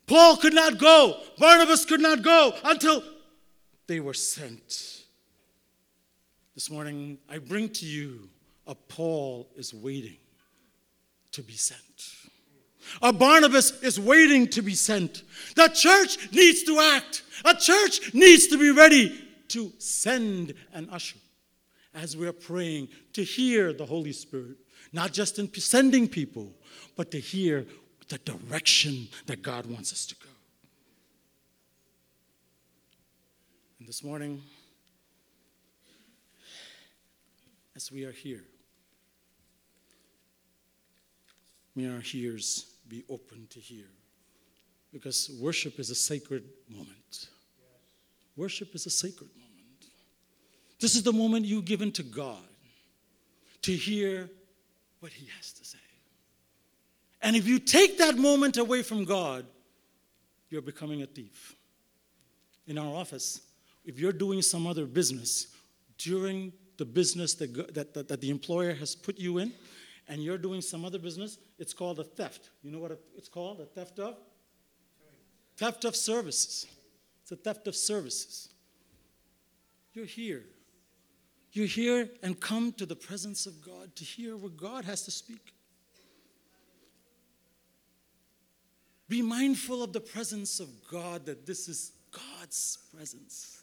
Paul 0.07 0.38
could 0.38 0.53
not 0.53 0.77
go. 0.77 1.21
Barnabas 1.38 1.86
could 1.86 2.01
not 2.01 2.21
go 2.21 2.53
until 2.63 3.03
they 3.88 3.99
were 3.99 4.13
sent. 4.13 5.03
This 6.55 6.69
morning, 6.69 7.17
I 7.29 7.39
bring 7.39 7.69
to 7.69 7.86
you 7.86 8.29
a 8.67 8.75
Paul 8.75 9.49
is 9.55 9.73
waiting 9.73 10.17
to 11.31 11.41
be 11.41 11.53
sent. 11.53 11.79
A 13.01 13.12
Barnabas 13.12 13.82
is 13.82 13.99
waiting 13.99 14.47
to 14.49 14.62
be 14.62 14.75
sent. 14.75 15.23
The 15.56 15.67
church 15.67 16.32
needs 16.32 16.63
to 16.63 16.79
act. 16.79 17.23
A 17.45 17.53
church 17.56 18.13
needs 18.13 18.47
to 18.47 18.58
be 18.58 18.71
ready 18.71 19.19
to 19.49 19.71
send 19.77 20.53
an 20.73 20.89
usher 20.91 21.17
as 21.93 22.17
we're 22.17 22.34
praying 22.34 22.89
to 23.13 23.23
hear 23.23 23.73
the 23.73 23.86
Holy 23.86 24.12
Spirit 24.12 24.58
not 24.93 25.12
just 25.12 25.39
in 25.39 25.51
sending 25.56 26.08
people, 26.08 26.53
but 26.95 27.10
to 27.12 27.19
hear 27.19 27.65
the 28.10 28.19
direction 28.19 29.08
that 29.25 29.41
God 29.41 29.65
wants 29.65 29.91
us 29.91 30.06
to 30.06 30.15
go. 30.15 30.29
And 33.79 33.88
this 33.88 34.03
morning, 34.03 34.41
as 37.75 37.91
we 37.91 38.06
are 38.06 38.12
here, 38.12 38.43
we 41.75 41.88
are 41.88 42.03
ears 42.13 42.72
be 42.87 43.03
open 43.09 43.47
to 43.49 43.59
hear. 43.59 43.85
Because 44.91 45.31
worship 45.41 45.79
is 45.79 45.89
a 45.89 45.95
sacred 45.95 46.43
moment. 46.69 47.27
Worship 48.35 48.75
is 48.75 48.85
a 48.85 48.89
sacred 48.89 49.29
moment. 49.35 49.87
This 50.79 50.95
is 50.95 51.03
the 51.03 51.13
moment 51.13 51.45
you've 51.45 51.65
given 51.65 51.91
to 51.93 52.03
God. 52.03 52.43
to 53.63 53.71
hear 53.71 54.29
what 54.99 55.11
He 55.11 55.27
has 55.37 55.51
to 55.53 55.65
say. 55.65 55.77
And 57.21 57.35
if 57.35 57.47
you 57.47 57.57
take 57.57 57.97
that 57.97 58.17
moment 58.17 58.57
away 58.57 58.83
from 58.83 59.05
God, 59.05 59.45
you're 60.49 60.61
becoming 60.61 61.01
a 61.01 61.05
thief. 61.05 61.55
In 62.67 62.77
our 62.77 62.93
office, 62.95 63.41
if 63.85 63.99
you're 63.99 64.11
doing 64.13 64.41
some 64.41 64.67
other 64.67 64.85
business 64.85 65.47
during 65.97 66.53
the 66.77 66.85
business 66.85 67.33
that, 67.35 67.73
that, 67.73 67.93
that, 67.93 68.07
that 68.07 68.21
the 68.21 68.29
employer 68.29 68.73
has 68.73 68.95
put 68.95 69.17
you 69.17 69.37
in, 69.37 69.53
and 70.07 70.23
you're 70.23 70.37
doing 70.37 70.61
some 70.61 70.83
other 70.85 70.99
business, 70.99 71.37
it's 71.57 71.73
called 71.73 71.99
a 71.99 72.03
theft. 72.03 72.49
You 72.61 72.71
know 72.71 72.79
what 72.79 72.99
it's 73.15 73.29
called? 73.29 73.61
A 73.61 73.65
theft 73.65 73.99
of? 73.99 74.17
Theft 75.57 75.85
of 75.85 75.95
services. 75.95 76.67
It's 77.21 77.31
a 77.31 77.35
theft 77.35 77.67
of 77.67 77.75
services. 77.75 78.49
You're 79.93 80.05
here. 80.05 80.43
You're 81.51 81.67
here 81.67 82.09
and 82.23 82.39
come 82.39 82.71
to 82.73 82.85
the 82.85 82.95
presence 82.95 83.45
of 83.45 83.63
God 83.63 83.95
to 83.95 84.03
hear 84.03 84.35
what 84.35 84.57
God 84.57 84.85
has 84.85 85.03
to 85.03 85.11
speak. 85.11 85.53
Be 89.07 89.21
mindful 89.21 89.83
of 89.83 89.93
the 89.93 89.99
presence 89.99 90.59
of 90.59 90.69
God, 90.89 91.27
that 91.27 91.45
this 91.45 91.67
is 91.67 91.91
God's 92.11 92.79
presence. 92.95 93.61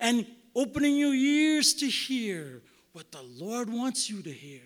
And 0.00 0.26
opening 0.56 0.96
your 0.96 1.14
ears 1.14 1.74
to 1.74 1.86
hear 1.86 2.62
what 2.92 3.12
the 3.12 3.22
Lord 3.22 3.70
wants 3.70 4.10
you 4.10 4.22
to 4.22 4.32
hear. 4.32 4.62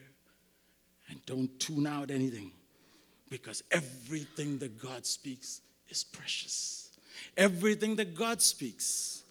And 1.09 1.25
don't 1.27 1.59
tune 1.61 1.87
out 1.87 2.11
anything 2.11 2.51
because 3.31 3.63
everything 3.71 4.59
that 4.59 4.81
God 4.81 5.05
speaks 5.07 5.61
is 5.89 6.05
precious. 6.05 6.91
Everything 7.37 7.97
that 7.97 8.15
God 8.15 8.41
speaks 8.41 9.23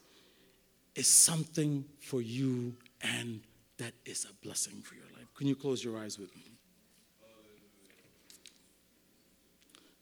is 0.96 1.08
something 1.08 1.86
for 2.00 2.22
you 2.22 2.76
and 3.02 3.42
that 3.78 3.94
is 4.06 4.26
a 4.26 4.46
blessing 4.46 4.82
for 4.82 4.96
your 4.96 5.06
life. 5.18 5.28
Can 5.36 5.48
you 5.48 5.56
close 5.56 5.84
your 5.84 5.98
eyes 5.98 6.20
with 6.20 6.34
me? 6.36 6.44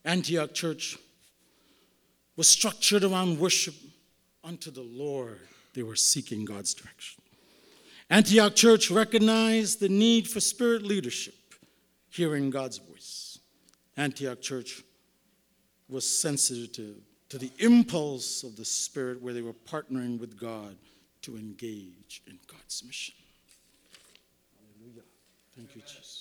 Antioch 0.04 0.54
Church 0.54 0.98
was 2.36 2.48
structured 2.48 3.04
around 3.04 3.40
worship 3.40 3.76
unto 4.44 4.72
the 4.72 4.82
Lord. 4.82 5.40
They 5.74 5.84
were 5.84 5.96
seeking 5.96 6.44
God's 6.44 6.74
direction. 6.74 7.22
Antioch 8.10 8.56
Church 8.56 8.92
recognized 8.92 9.80
the 9.80 9.90
need 9.90 10.28
for 10.28 10.40
spirit 10.40 10.84
leadership, 10.84 11.36
hearing 12.12 12.50
God's 12.50 12.78
voice. 12.78 13.39
Antioch 13.97 14.41
Church 14.41 14.84
was 15.89 16.08
sensitive 16.08 16.71
to, 17.30 17.38
the 17.38 17.52
impulse 17.60 18.43
of 18.43 18.56
the 18.58 18.65
Spirit 18.65 19.21
where 19.21 19.34
they 19.34 19.41
were 19.41 19.54
partnering 19.54 20.19
with 20.19 20.39
God 20.39 20.76
to 21.21 21.38
engage 21.38 22.21
in 22.28 22.38
God's 22.47 22.84
mission. 22.86 23.15
Hallelujah. 24.60 25.04
Thank 25.56 25.76
you, 25.76 25.82
Jesus. 25.82 26.21